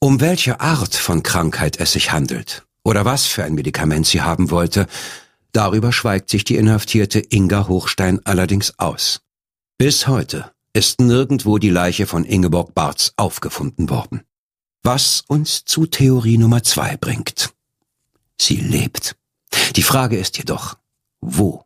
Um 0.00 0.20
welche 0.20 0.60
Art 0.60 0.94
von 0.94 1.22
Krankheit 1.22 1.78
es 1.78 1.92
sich 1.92 2.12
handelt 2.12 2.64
oder 2.84 3.04
was 3.04 3.26
für 3.26 3.44
ein 3.44 3.54
Medikament 3.54 4.06
sie 4.06 4.20
haben 4.20 4.50
wollte, 4.50 4.86
darüber 5.52 5.92
schweigt 5.92 6.28
sich 6.28 6.44
die 6.44 6.56
inhaftierte 6.56 7.20
Inga 7.20 7.68
Hochstein 7.68 8.20
allerdings 8.24 8.78
aus. 8.78 9.20
Bis 9.84 10.06
heute 10.06 10.52
ist 10.72 11.00
nirgendwo 11.00 11.58
die 11.58 11.68
Leiche 11.68 12.06
von 12.06 12.24
Ingeborg 12.24 12.72
Barz 12.72 13.14
aufgefunden 13.16 13.90
worden. 13.90 14.22
Was 14.84 15.24
uns 15.26 15.64
zu 15.64 15.86
Theorie 15.86 16.38
Nummer 16.38 16.62
zwei 16.62 16.96
bringt. 16.96 17.52
Sie 18.40 18.58
lebt. 18.58 19.16
Die 19.74 19.82
Frage 19.82 20.18
ist 20.18 20.38
jedoch, 20.38 20.78
wo? 21.20 21.64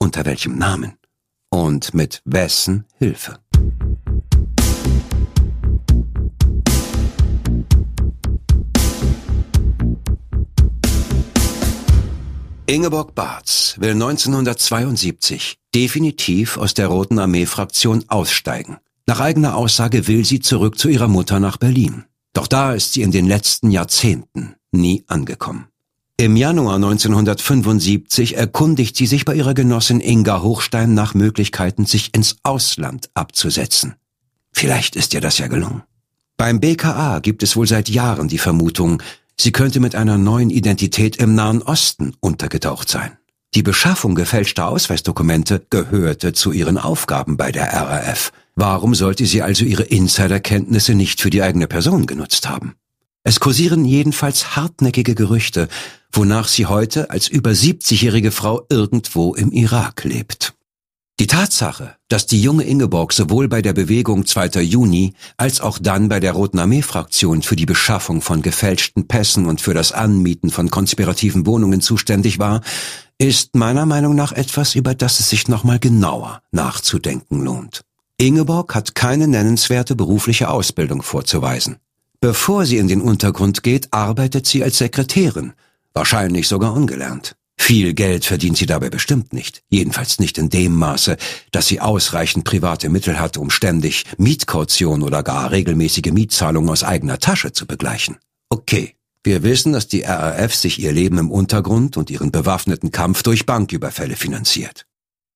Unter 0.00 0.24
welchem 0.24 0.58
Namen? 0.58 0.98
Und 1.48 1.94
mit 1.94 2.22
wessen 2.24 2.86
Hilfe? 2.96 3.38
Ingeborg 12.70 13.14
Barz 13.14 13.76
will 13.78 13.92
1972 13.92 15.56
definitiv 15.74 16.58
aus 16.58 16.74
der 16.74 16.88
Roten 16.88 17.18
Armee-Fraktion 17.18 18.04
aussteigen. 18.08 18.76
Nach 19.06 19.20
eigener 19.20 19.56
Aussage 19.56 20.06
will 20.06 20.22
sie 20.26 20.40
zurück 20.40 20.78
zu 20.78 20.90
ihrer 20.90 21.08
Mutter 21.08 21.40
nach 21.40 21.56
Berlin. 21.56 22.04
Doch 22.34 22.46
da 22.46 22.74
ist 22.74 22.92
sie 22.92 23.00
in 23.00 23.10
den 23.10 23.24
letzten 23.24 23.70
Jahrzehnten 23.70 24.56
nie 24.70 25.02
angekommen. 25.06 25.68
Im 26.18 26.36
Januar 26.36 26.74
1975 26.74 28.36
erkundigt 28.36 28.96
sie 28.96 29.06
sich 29.06 29.24
bei 29.24 29.34
ihrer 29.34 29.54
Genossin 29.54 30.00
Inga 30.02 30.42
Hochstein 30.42 30.92
nach 30.92 31.14
Möglichkeiten, 31.14 31.86
sich 31.86 32.14
ins 32.14 32.36
Ausland 32.42 33.08
abzusetzen. 33.14 33.94
Vielleicht 34.52 34.94
ist 34.94 35.14
ihr 35.14 35.22
das 35.22 35.38
ja 35.38 35.46
gelungen. 35.46 35.84
Beim 36.36 36.60
BKA 36.60 37.20
gibt 37.20 37.42
es 37.42 37.56
wohl 37.56 37.66
seit 37.66 37.88
Jahren 37.88 38.28
die 38.28 38.36
Vermutung, 38.36 39.02
sie 39.40 39.52
könnte 39.52 39.80
mit 39.80 39.94
einer 39.94 40.18
neuen 40.18 40.50
Identität 40.50 41.16
im 41.16 41.34
Nahen 41.34 41.62
Osten 41.62 42.14
untergetaucht 42.20 42.88
sein. 42.88 43.18
Die 43.54 43.62
Beschaffung 43.62 44.14
gefälschter 44.14 44.68
Ausweisdokumente 44.68 45.66
gehörte 45.70 46.32
zu 46.34 46.52
ihren 46.52 46.76
Aufgaben 46.76 47.36
bei 47.36 47.50
der 47.50 47.72
RAF. 47.72 48.30
Warum 48.54 48.94
sollte 48.94 49.24
sie 49.24 49.40
also 49.40 49.64
ihre 49.64 49.84
Insiderkenntnisse 49.84 50.94
nicht 50.94 51.20
für 51.20 51.30
die 51.30 51.42
eigene 51.42 51.66
Person 51.66 52.06
genutzt 52.06 52.48
haben? 52.48 52.74
Es 53.24 53.40
kursieren 53.40 53.84
jedenfalls 53.84 54.56
hartnäckige 54.56 55.14
Gerüchte, 55.14 55.68
wonach 56.12 56.48
sie 56.48 56.66
heute 56.66 57.10
als 57.10 57.28
über 57.28 57.50
70-jährige 57.50 58.30
Frau 58.30 58.66
irgendwo 58.68 59.34
im 59.34 59.50
Irak 59.52 60.04
lebt. 60.04 60.54
Die 61.20 61.26
Tatsache, 61.26 61.96
dass 62.06 62.26
die 62.26 62.40
junge 62.40 62.62
Ingeborg 62.62 63.12
sowohl 63.12 63.48
bei 63.48 63.60
der 63.60 63.72
Bewegung 63.72 64.24
2. 64.24 64.60
Juni 64.62 65.14
als 65.36 65.60
auch 65.60 65.80
dann 65.80 66.08
bei 66.08 66.20
der 66.20 66.30
Roten 66.30 66.60
Armee-Fraktion 66.60 67.42
für 67.42 67.56
die 67.56 67.66
Beschaffung 67.66 68.20
von 68.20 68.40
gefälschten 68.40 69.08
Pässen 69.08 69.46
und 69.46 69.60
für 69.60 69.74
das 69.74 69.90
Anmieten 69.90 70.50
von 70.50 70.70
konspirativen 70.70 71.44
Wohnungen 71.44 71.80
zuständig 71.80 72.38
war, 72.38 72.60
ist 73.18 73.56
meiner 73.56 73.84
Meinung 73.84 74.14
nach 74.14 74.30
etwas, 74.30 74.76
über 74.76 74.94
das 74.94 75.18
es 75.18 75.28
sich 75.28 75.48
nochmal 75.48 75.80
genauer 75.80 76.40
nachzudenken 76.52 77.42
lohnt. 77.42 77.80
Ingeborg 78.16 78.76
hat 78.76 78.94
keine 78.94 79.26
nennenswerte 79.26 79.96
berufliche 79.96 80.48
Ausbildung 80.48 81.02
vorzuweisen. 81.02 81.78
Bevor 82.20 82.64
sie 82.64 82.78
in 82.78 82.86
den 82.86 83.00
Untergrund 83.00 83.64
geht, 83.64 83.92
arbeitet 83.92 84.46
sie 84.46 84.62
als 84.62 84.78
Sekretärin, 84.78 85.52
wahrscheinlich 85.94 86.46
sogar 86.46 86.74
ungelernt. 86.74 87.37
Viel 87.60 87.92
Geld 87.92 88.24
verdient 88.24 88.56
sie 88.56 88.66
dabei 88.66 88.88
bestimmt 88.88 89.32
nicht, 89.32 89.62
jedenfalls 89.68 90.18
nicht 90.20 90.38
in 90.38 90.48
dem 90.48 90.74
Maße, 90.74 91.16
dass 91.50 91.66
sie 91.66 91.80
ausreichend 91.80 92.44
private 92.44 92.88
Mittel 92.88 93.20
hat, 93.20 93.36
um 93.36 93.50
ständig 93.50 94.04
Mietkaution 94.16 95.02
oder 95.02 95.22
gar 95.22 95.50
regelmäßige 95.50 96.12
Mietzahlungen 96.12 96.70
aus 96.70 96.84
eigener 96.84 97.18
Tasche 97.18 97.52
zu 97.52 97.66
begleichen. 97.66 98.16
Okay, 98.48 98.94
wir 99.24 99.42
wissen, 99.42 99.72
dass 99.72 99.88
die 99.88 100.02
RAF 100.02 100.54
sich 100.54 100.78
ihr 100.78 100.92
Leben 100.92 101.18
im 101.18 101.30
Untergrund 101.30 101.96
und 101.98 102.08
ihren 102.10 102.30
bewaffneten 102.30 102.92
Kampf 102.92 103.22
durch 103.22 103.44
Banküberfälle 103.44 104.16
finanziert. 104.16 104.86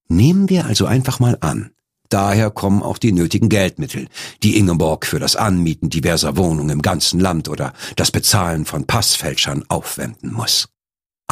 Nehmen 0.09 0.49
wir 0.49 0.65
also 0.65 0.87
einfach 0.87 1.21
mal 1.21 1.37
an, 1.41 1.73
daher 2.09 2.51
kommen 2.51 2.83
auch 2.83 2.99
die 2.99 3.13
nötigen 3.13 3.49
Geldmittel, 3.49 4.09
die 4.43 4.57
Ingeborg 4.57 5.05
für 5.07 5.19
das 5.19 5.37
Anmieten 5.37 5.91
diverser 5.91 6.37
Wohnungen 6.37 6.71
im 6.71 6.83
ganzen 6.83 7.21
Land 7.21 7.49
oder 7.49 7.75
das 7.97 8.11
Bezahlen 8.11 8.65
von 8.65 8.87
Passfälschern 8.87 9.65
aufwenden 9.69 10.33
muss. 10.33 10.72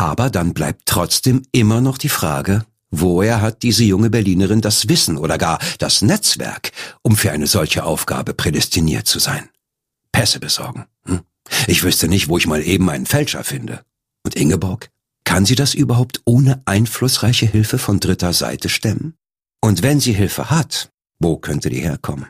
Aber 0.01 0.31
dann 0.31 0.55
bleibt 0.55 0.87
trotzdem 0.87 1.43
immer 1.53 1.83
noch 1.83 1.99
die 1.99 2.09
Frage, 2.09 2.65
woher 2.91 3.43
hat 3.43 3.63
diese 3.63 3.85
junge 3.85 4.09
Berlinerin 4.09 4.63
das 4.63 4.89
Wissen 4.89 5.19
oder 5.19 5.37
gar 5.37 5.59
das 5.77 6.01
Netzwerk, 6.01 6.73
um 7.03 7.17
für 7.17 7.33
eine 7.33 7.47
solche 7.47 7.85
Aufgabe 7.85 8.33
prädestiniert 8.33 9.07
zu 9.07 9.19
sein? 9.19 9.51
Pässe 10.11 10.41
besorgen. 10.41 10.87
Hm? 11.05 11.21
Ich 11.67 11.83
wüsste 11.83 12.09
nicht, 12.09 12.31
wo 12.31 12.39
ich 12.39 12.47
mal 12.47 12.63
eben 12.63 12.89
einen 12.89 13.05
Fälscher 13.05 13.45
finde. 13.45 13.85
Und 14.25 14.37
Ingeborg? 14.37 14.89
Kann 15.25 15.45
sie 15.45 15.55
das 15.55 15.75
überhaupt 15.75 16.23
ohne 16.25 16.63
einflussreiche 16.65 17.45
Hilfe 17.45 17.77
von 17.77 18.01
dritter 18.01 18.33
Seite 18.33 18.71
stemmen? 18.71 19.19
Und 19.61 19.83
wenn 19.83 20.01
sie 20.01 20.15
Hilfe 20.15 20.49
hat, 20.49 20.89
wo 21.19 21.37
könnte 21.37 21.69
die 21.69 21.81
herkommen? 21.81 22.25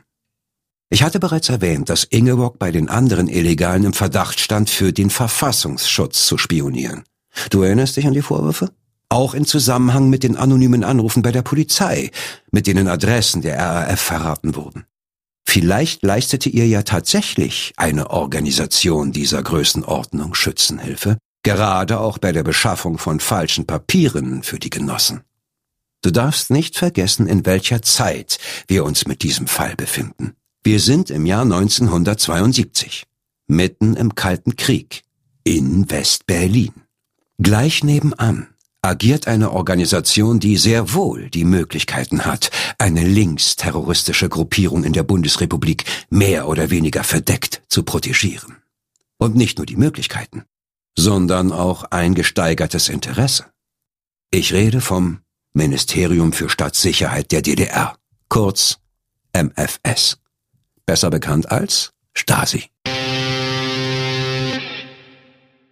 Ich 0.89 1.03
hatte 1.03 1.21
bereits 1.21 1.47
erwähnt, 1.47 1.87
dass 1.87 2.03
Ingeborg 2.03 2.59
bei 2.59 2.73
den 2.73 2.89
anderen 2.89 3.29
Illegalen 3.29 3.85
im 3.85 3.93
Verdacht 3.93 4.41
stand, 4.41 4.69
für 4.69 4.91
den 4.91 5.09
Verfassungsschutz 5.09 6.25
zu 6.25 6.37
spionieren. 6.37 7.05
Du 7.49 7.61
erinnerst 7.63 7.97
dich 7.97 8.07
an 8.07 8.13
die 8.13 8.21
Vorwürfe? 8.21 8.71
Auch 9.09 9.33
in 9.33 9.45
Zusammenhang 9.45 10.09
mit 10.09 10.23
den 10.23 10.37
anonymen 10.37 10.83
Anrufen 10.83 11.21
bei 11.21 11.31
der 11.31 11.41
Polizei, 11.41 12.11
mit 12.51 12.67
denen 12.67 12.87
Adressen 12.87 13.41
der 13.41 13.59
RAF 13.59 13.99
verraten 13.99 14.55
wurden. 14.55 14.85
Vielleicht 15.45 16.03
leistete 16.03 16.49
ihr 16.49 16.67
ja 16.67 16.83
tatsächlich 16.83 17.73
eine 17.75 18.09
Organisation 18.11 19.11
dieser 19.11 19.43
Größenordnung 19.43 20.33
Schützenhilfe, 20.33 21.17
gerade 21.43 21.99
auch 21.99 22.19
bei 22.19 22.31
der 22.31 22.43
Beschaffung 22.43 22.97
von 22.97 23.19
falschen 23.19 23.65
Papieren 23.65 24.43
für 24.43 24.59
die 24.59 24.69
Genossen. 24.69 25.21
Du 26.03 26.11
darfst 26.11 26.49
nicht 26.49 26.77
vergessen, 26.77 27.27
in 27.27 27.45
welcher 27.45 27.81
Zeit 27.81 28.39
wir 28.67 28.85
uns 28.85 29.07
mit 29.07 29.23
diesem 29.23 29.47
Fall 29.47 29.75
befinden. 29.75 30.33
Wir 30.63 30.79
sind 30.79 31.09
im 31.09 31.25
Jahr 31.25 31.43
1972, 31.43 33.03
mitten 33.47 33.95
im 33.95 34.15
Kalten 34.15 34.55
Krieg, 34.55 35.03
in 35.43 35.89
West-Berlin. 35.89 36.73
Gleich 37.41 37.83
nebenan 37.83 38.53
agiert 38.83 39.27
eine 39.27 39.51
Organisation, 39.51 40.39
die 40.39 40.57
sehr 40.57 40.93
wohl 40.93 41.27
die 41.31 41.43
Möglichkeiten 41.43 42.25
hat, 42.25 42.51
eine 42.77 43.03
linksterroristische 43.03 44.29
Gruppierung 44.29 44.83
in 44.83 44.93
der 44.93 45.01
Bundesrepublik 45.01 45.85
mehr 46.11 46.47
oder 46.47 46.69
weniger 46.69 47.03
verdeckt 47.03 47.63
zu 47.67 47.81
protegieren. 47.81 48.57
Und 49.17 49.35
nicht 49.35 49.57
nur 49.57 49.65
die 49.65 49.75
Möglichkeiten, 49.75 50.43
sondern 50.95 51.51
auch 51.51 51.85
ein 51.85 52.13
gesteigertes 52.13 52.89
Interesse. 52.89 53.45
Ich 54.29 54.53
rede 54.53 54.79
vom 54.79 55.21
Ministerium 55.53 56.33
für 56.33 56.47
Staatssicherheit 56.47 57.31
der 57.31 57.41
DDR, 57.41 57.95
kurz 58.29 58.77
MFS, 59.33 60.19
besser 60.85 61.09
bekannt 61.09 61.51
als 61.51 61.91
Stasi. 62.13 62.65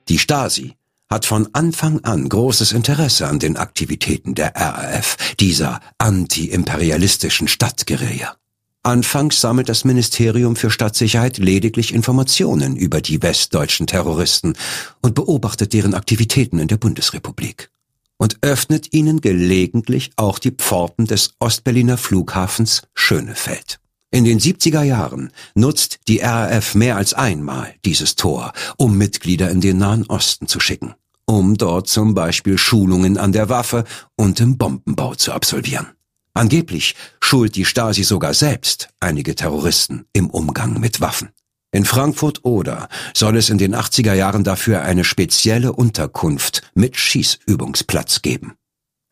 Die 0.08 0.18
Stasi 0.18 0.79
hat 1.10 1.26
von 1.26 1.50
Anfang 1.54 2.04
an 2.04 2.30
großes 2.30 2.72
Interesse 2.72 3.28
an 3.28 3.40
den 3.40 3.58
Aktivitäten 3.58 4.36
der 4.36 4.56
RAF, 4.56 5.18
dieser 5.40 5.80
anti-imperialistischen 5.98 7.48
Stadtguerilla. 7.48 8.36
Anfangs 8.84 9.42
sammelt 9.42 9.68
das 9.68 9.84
Ministerium 9.84 10.56
für 10.56 10.72
Stadtsicherheit 10.72 11.38
lediglich 11.38 11.94
Informationen 11.94 12.78
über 12.78 13.02
die 13.02 13.22
westdeutschen 13.22 13.88
Terroristen 13.88 14.54
und 15.02 15.16
beobachtet 15.16 15.74
deren 15.74 15.94
Aktivitäten 15.94 16.60
in 16.60 16.70
der 16.70 16.78
Bundesrepublik 16.78 17.72
und 18.18 18.38
öffnet 18.42 18.94
ihnen 18.94 19.20
gelegentlich 19.22 20.12
auch 20.16 20.40
die 20.40 20.52
Pforten 20.52 21.06
des 21.06 21.34
Ostberliner 21.40 21.98
Flughafens 21.98 22.84
Schönefeld. 22.94 23.80
In 24.12 24.26
den 24.26 24.40
70er 24.40 24.82
Jahren 24.82 25.32
nutzt 25.54 26.00
die 26.08 26.20
RAF 26.20 26.74
mehr 26.74 26.98
als 26.98 27.14
einmal 27.14 27.76
dieses 27.86 28.16
Tor, 28.16 28.54
um 28.76 28.98
Mitglieder 28.98 29.52
in 29.52 29.62
den 29.62 29.78
Nahen 29.78 30.06
Osten 30.08 30.48
zu 30.48 30.60
schicken, 30.60 30.96
um 31.26 31.56
dort 31.58 31.88
zum 31.88 32.16
Beispiel 32.16 32.58
Schulungen 32.58 33.20
an 33.20 33.34
der 33.34 33.50
Waffe 33.50 33.84
und 34.16 34.40
im 34.40 34.58
Bombenbau 34.58 35.14
zu 35.14 35.32
absolvieren. 35.32 35.88
Angeblich 36.34 36.96
schult 37.22 37.56
die 37.56 37.66
Stasi 37.66 38.04
sogar 38.04 38.34
selbst 38.34 38.90
einige 39.00 39.36
Terroristen 39.36 40.06
im 40.14 40.32
Umgang 40.32 40.80
mit 40.80 41.02
Waffen. 41.02 41.30
In 41.72 41.86
Frankfurt 41.86 42.44
oder 42.46 42.90
soll 43.14 43.38
es 43.38 43.52
in 43.52 43.60
den 43.60 43.76
80er 43.76 44.14
Jahren 44.14 44.44
dafür 44.44 44.82
eine 44.82 45.04
spezielle 45.04 45.72
Unterkunft 45.74 46.64
mit 46.74 46.98
Schießübungsplatz 46.98 48.24
geben. 48.24 48.56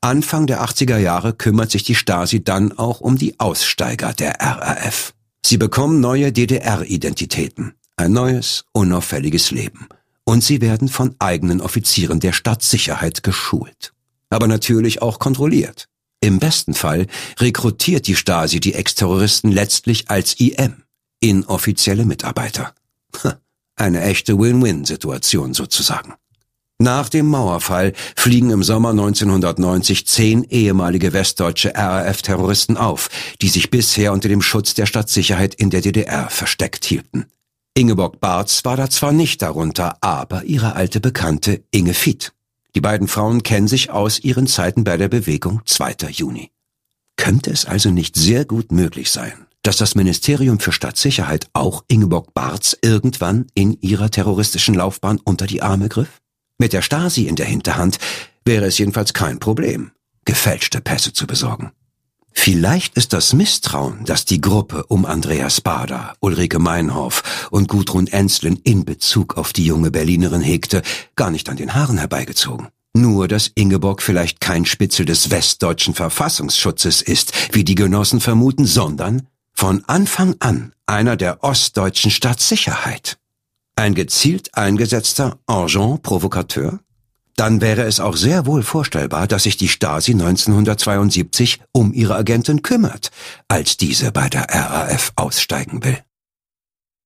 Anfang 0.01 0.45
der 0.45 0.63
80er 0.63 0.97
Jahre 0.97 1.33
kümmert 1.33 1.71
sich 1.71 1.83
die 1.83 1.95
Stasi 1.95 2.43
dann 2.43 2.77
auch 2.77 3.01
um 3.01 3.17
die 3.17 3.39
Aussteiger 3.39 4.13
der 4.13 4.35
RAF. 4.39 5.13
Sie 5.43 5.57
bekommen 5.57 5.99
neue 5.99 6.31
DDR-Identitäten, 6.31 7.73
ein 7.95 8.11
neues, 8.11 8.65
unauffälliges 8.73 9.51
Leben. 9.51 9.87
Und 10.23 10.43
sie 10.43 10.61
werden 10.61 10.87
von 10.87 11.15
eigenen 11.19 11.61
Offizieren 11.61 12.19
der 12.19 12.33
Stadtsicherheit 12.33 13.23
geschult. 13.23 13.93
Aber 14.29 14.47
natürlich 14.47 15.01
auch 15.01 15.19
kontrolliert. 15.19 15.87
Im 16.19 16.39
besten 16.39 16.73
Fall 16.73 17.07
rekrutiert 17.39 18.07
die 18.07 18.15
Stasi 18.15 18.59
die 18.59 18.73
Ex-Terroristen 18.73 19.51
letztlich 19.51 20.09
als 20.09 20.39
IM, 20.39 20.83
inoffizielle 21.21 22.05
Mitarbeiter. 22.05 22.73
Eine 23.75 24.01
echte 24.01 24.37
Win-Win-Situation 24.37 25.53
sozusagen. 25.53 26.15
Nach 26.79 27.09
dem 27.09 27.25
Mauerfall 27.25 27.93
fliegen 28.15 28.51
im 28.51 28.61
Sommer 28.61 28.91
1990 28.91 30.05
zehn 30.05 30.43
ehemalige 30.43 31.11
westdeutsche 31.11 31.73
RAF-Terroristen 31.73 32.77
auf, 32.77 33.09
die 33.41 33.49
sich 33.49 33.71
bisher 33.71 34.13
unter 34.13 34.29
dem 34.29 34.43
Schutz 34.43 34.75
der 34.75 34.85
Stadtsicherheit 34.85 35.55
in 35.55 35.71
der 35.71 35.81
DDR 35.81 36.29
versteckt 36.29 36.85
hielten. 36.85 37.25
Ingeborg 37.73 38.19
Barz 38.19 38.63
war 38.63 38.77
da 38.77 38.91
zwar 38.91 39.11
nicht 39.11 39.41
darunter, 39.41 39.97
aber 40.01 40.43
ihre 40.43 40.75
alte 40.75 40.99
Bekannte 40.99 41.63
Inge 41.71 41.95
Fied. 41.95 42.33
Die 42.75 42.81
beiden 42.81 43.07
Frauen 43.07 43.41
kennen 43.41 43.67
sich 43.67 43.89
aus 43.89 44.19
ihren 44.19 44.45
Zeiten 44.45 44.83
bei 44.83 44.97
der 44.97 45.09
Bewegung 45.09 45.61
2. 45.65 46.09
Juni. 46.11 46.51
Könnte 47.15 47.49
es 47.49 47.65
also 47.65 47.89
nicht 47.89 48.15
sehr 48.15 48.45
gut 48.45 48.71
möglich 48.71 49.09
sein, 49.09 49.47
dass 49.63 49.77
das 49.77 49.95
Ministerium 49.95 50.59
für 50.59 50.71
Stadtsicherheit 50.71 51.47
auch 51.53 51.83
Ingeborg 51.87 52.35
Barz 52.35 52.77
irgendwann 52.83 53.47
in 53.55 53.81
ihrer 53.81 54.11
terroristischen 54.11 54.75
Laufbahn 54.75 55.19
unter 55.23 55.47
die 55.47 55.63
Arme 55.63 55.89
griff? 55.89 56.21
Mit 56.59 56.73
der 56.73 56.81
Stasi 56.81 57.27
in 57.27 57.35
der 57.35 57.45
Hinterhand 57.45 57.99
wäre 58.43 58.65
es 58.65 58.79
jedenfalls 58.79 59.13
kein 59.13 59.39
Problem, 59.39 59.91
gefälschte 60.25 60.81
Pässe 60.81 61.13
zu 61.13 61.27
besorgen. 61.27 61.71
Vielleicht 62.33 62.95
ist 62.95 63.13
das 63.13 63.33
Misstrauen, 63.33 64.05
das 64.05 64.25
die 64.25 64.41
Gruppe 64.41 64.85
um 64.87 65.05
Andreas 65.05 65.61
Bader, 65.61 66.15
Ulrike 66.19 66.59
Meinhoff 66.59 67.47
und 67.51 67.67
Gudrun 67.67 68.07
Enzlen 68.07 68.57
in 68.63 68.85
Bezug 68.85 69.37
auf 69.37 69.53
die 69.53 69.65
junge 69.65 69.91
Berlinerin 69.91 70.41
hegte, 70.41 70.81
gar 71.15 71.29
nicht 71.29 71.49
an 71.49 71.57
den 71.57 71.75
Haaren 71.75 71.97
herbeigezogen. 71.97 72.69
Nur, 72.93 73.27
dass 73.27 73.51
Ingeborg 73.53 74.01
vielleicht 74.01 74.39
kein 74.39 74.65
Spitzel 74.65 75.05
des 75.05 75.29
westdeutschen 75.29 75.93
Verfassungsschutzes 75.93 77.01
ist, 77.01 77.53
wie 77.53 77.63
die 77.63 77.75
Genossen 77.75 78.19
vermuten, 78.19 78.65
sondern 78.65 79.27
von 79.53 79.83
Anfang 79.85 80.35
an 80.39 80.73
einer 80.85 81.17
der 81.17 81.43
ostdeutschen 81.43 82.11
Staatssicherheit. 82.11 83.17
Ein 83.77 83.93
gezielt 83.93 84.57
eingesetzter 84.57 85.37
Agent 85.45 86.01
Provocateur? 86.01 86.79
Dann 87.35 87.61
wäre 87.61 87.83
es 87.83 87.99
auch 87.99 88.17
sehr 88.17 88.47
wohl 88.47 88.63
vorstellbar, 88.63 89.27
dass 89.27 89.43
sich 89.43 89.55
die 89.55 89.67
Stasi 89.67 90.13
1972 90.13 91.61
um 91.73 91.93
ihre 91.93 92.15
Agentin 92.15 92.63
kümmert, 92.63 93.11
als 93.47 93.77
diese 93.77 94.11
bei 94.11 94.29
der 94.29 94.47
RAF 94.49 95.13
aussteigen 95.15 95.83
will. 95.83 95.99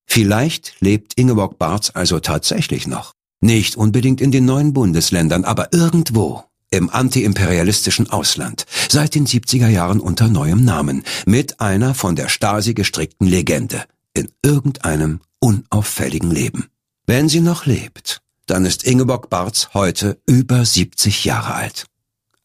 Vielleicht 0.07 0.75
lebt 0.79 1.15
Ingeborg 1.15 1.57
Barz 1.57 1.91
also 1.93 2.21
tatsächlich 2.21 2.87
noch. 2.87 3.11
Nicht 3.41 3.75
unbedingt 3.75 4.21
in 4.21 4.31
den 4.31 4.45
neuen 4.45 4.71
Bundesländern, 4.71 5.43
aber 5.43 5.73
irgendwo 5.73 6.45
im 6.69 6.89
antiimperialistischen 6.89 8.09
Ausland, 8.09 8.65
seit 8.87 9.13
den 9.13 9.27
70er 9.27 9.67
Jahren 9.67 9.99
unter 9.99 10.29
neuem 10.29 10.63
Namen, 10.63 11.03
mit 11.25 11.59
einer 11.59 11.95
von 11.95 12.15
der 12.15 12.29
Stasi 12.29 12.73
gestrickten 12.73 13.27
Legende, 13.27 13.83
in 14.13 14.31
irgendeinem 14.43 15.21
unauffälligen 15.39 16.31
Leben. 16.31 16.67
Wenn 17.05 17.29
sie 17.29 17.41
noch 17.41 17.65
lebt, 17.65 18.21
dann 18.45 18.65
ist 18.65 18.83
Ingeborg 18.83 19.29
Barz 19.29 19.69
heute 19.73 20.19
über 20.25 20.65
70 20.65 21.25
Jahre 21.25 21.53
alt. 21.55 21.85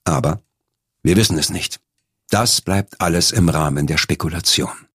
Aber 0.05 0.43
wir 1.03 1.17
wissen 1.17 1.39
es 1.39 1.51
nicht. 1.51 1.81
Das 2.31 2.61
bleibt 2.61 3.01
alles 3.01 3.31
im 3.31 3.49
Rahmen 3.49 3.87
der 3.87 3.99
Spekulation. 3.99 4.87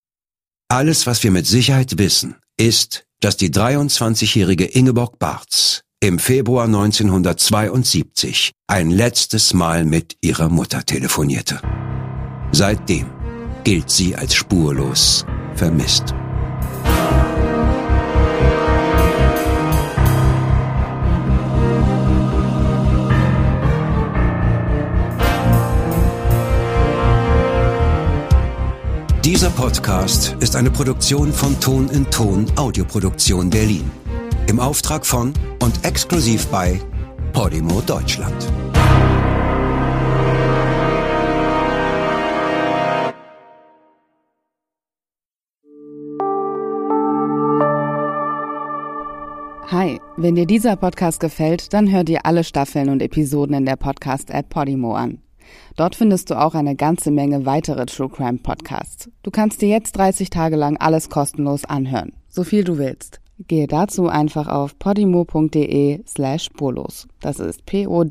Alles, 0.68 1.08
was 1.08 1.24
wir 1.24 1.32
mit 1.32 1.48
Sicherheit 1.48 1.98
wissen, 1.98 2.36
ist, 2.58 3.06
dass 3.20 3.38
die 3.38 3.50
23-jährige 3.50 4.66
Ingeborg 4.66 5.20
Barz 5.20 5.84
im 6.00 6.18
Februar 6.18 6.66
1972 6.66 8.52
ein 8.68 8.90
letztes 8.90 9.54
Mal 9.54 9.86
mit 9.86 10.18
ihrer 10.22 10.50
Mutter 10.50 10.84
telefonierte. 10.84 11.62
Seitdem 12.52 13.10
gilt 13.64 13.90
sie 13.90 14.16
als 14.16 14.34
spurlos 14.34 15.26
vermisst. 15.56 16.16
Dieser 29.24 29.52
Podcast 29.52 30.36
ist 30.40 30.56
eine 30.56 30.72
Produktion 30.72 31.32
von 31.32 31.60
Ton 31.60 31.88
in 31.90 32.10
Ton 32.10 32.48
Audioproduktion 32.56 33.52
Berlin. 33.52 33.92
Im 34.48 34.60
Auftrag 34.60 35.06
von 35.06 35.32
und 35.62 35.86
exklusiv 35.86 36.48
bei 36.48 36.82
Podimo 37.32 37.82
Deutschland. 37.82 38.34
Hi, 49.68 50.02
wenn 50.18 50.34
dir 50.34 50.48
dieser 50.48 50.76
Podcast 50.78 51.20
gefällt, 51.20 51.74
dann 51.74 51.92
hör 51.92 52.04
dir 52.04 52.26
alle 52.26 52.44
Staffeln 52.44 52.90
und 52.90 53.04
Episoden 53.04 53.56
in 53.56 53.66
der 53.68 53.76
Podcast-App 53.76 54.50
Podimo 54.50 54.96
an. 54.96 55.22
Dort 55.76 55.96
findest 55.96 56.30
du 56.30 56.40
auch 56.40 56.54
eine 56.54 56.76
ganze 56.76 57.12
Menge 57.12 57.46
weitere 57.46 57.86
True 57.86 58.10
Crime 58.10 58.40
Podcasts. 58.40 59.10
Du 59.24 59.32
kannst 59.32 59.62
dir 59.62 59.70
jetzt 59.70 59.94
30 59.98 60.30
Tage 60.30 60.56
lang 60.56 60.78
alles 60.78 61.10
kostenlos 61.10 61.66
anhören, 61.66 62.14
so 62.30 62.44
viel 62.44 62.64
du 62.64 62.78
willst. 62.78 63.22
Gehe 63.48 63.68
dazu 63.68 64.08
einfach 64.08 64.48
auf 64.48 64.78
podimo.de 64.78 66.04
slash 66.06 66.46
spurlos. 66.46 67.08
Das 67.22 67.40
ist 67.40 67.66
p-o-d-i-m-o.de 67.66 68.02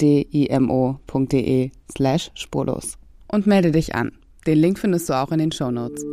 slash 1.92 2.31
spurlos. 2.35 2.98
Und 3.29 3.46
melde 3.46 3.70
dich 3.70 3.94
an. 3.94 4.12
Den 4.46 4.59
Link 4.59 4.79
findest 4.79 5.09
du 5.09 5.12
auch 5.14 5.31
in 5.31 5.38
den 5.38 5.53
Show 5.53 5.70
Notes. 5.70 6.05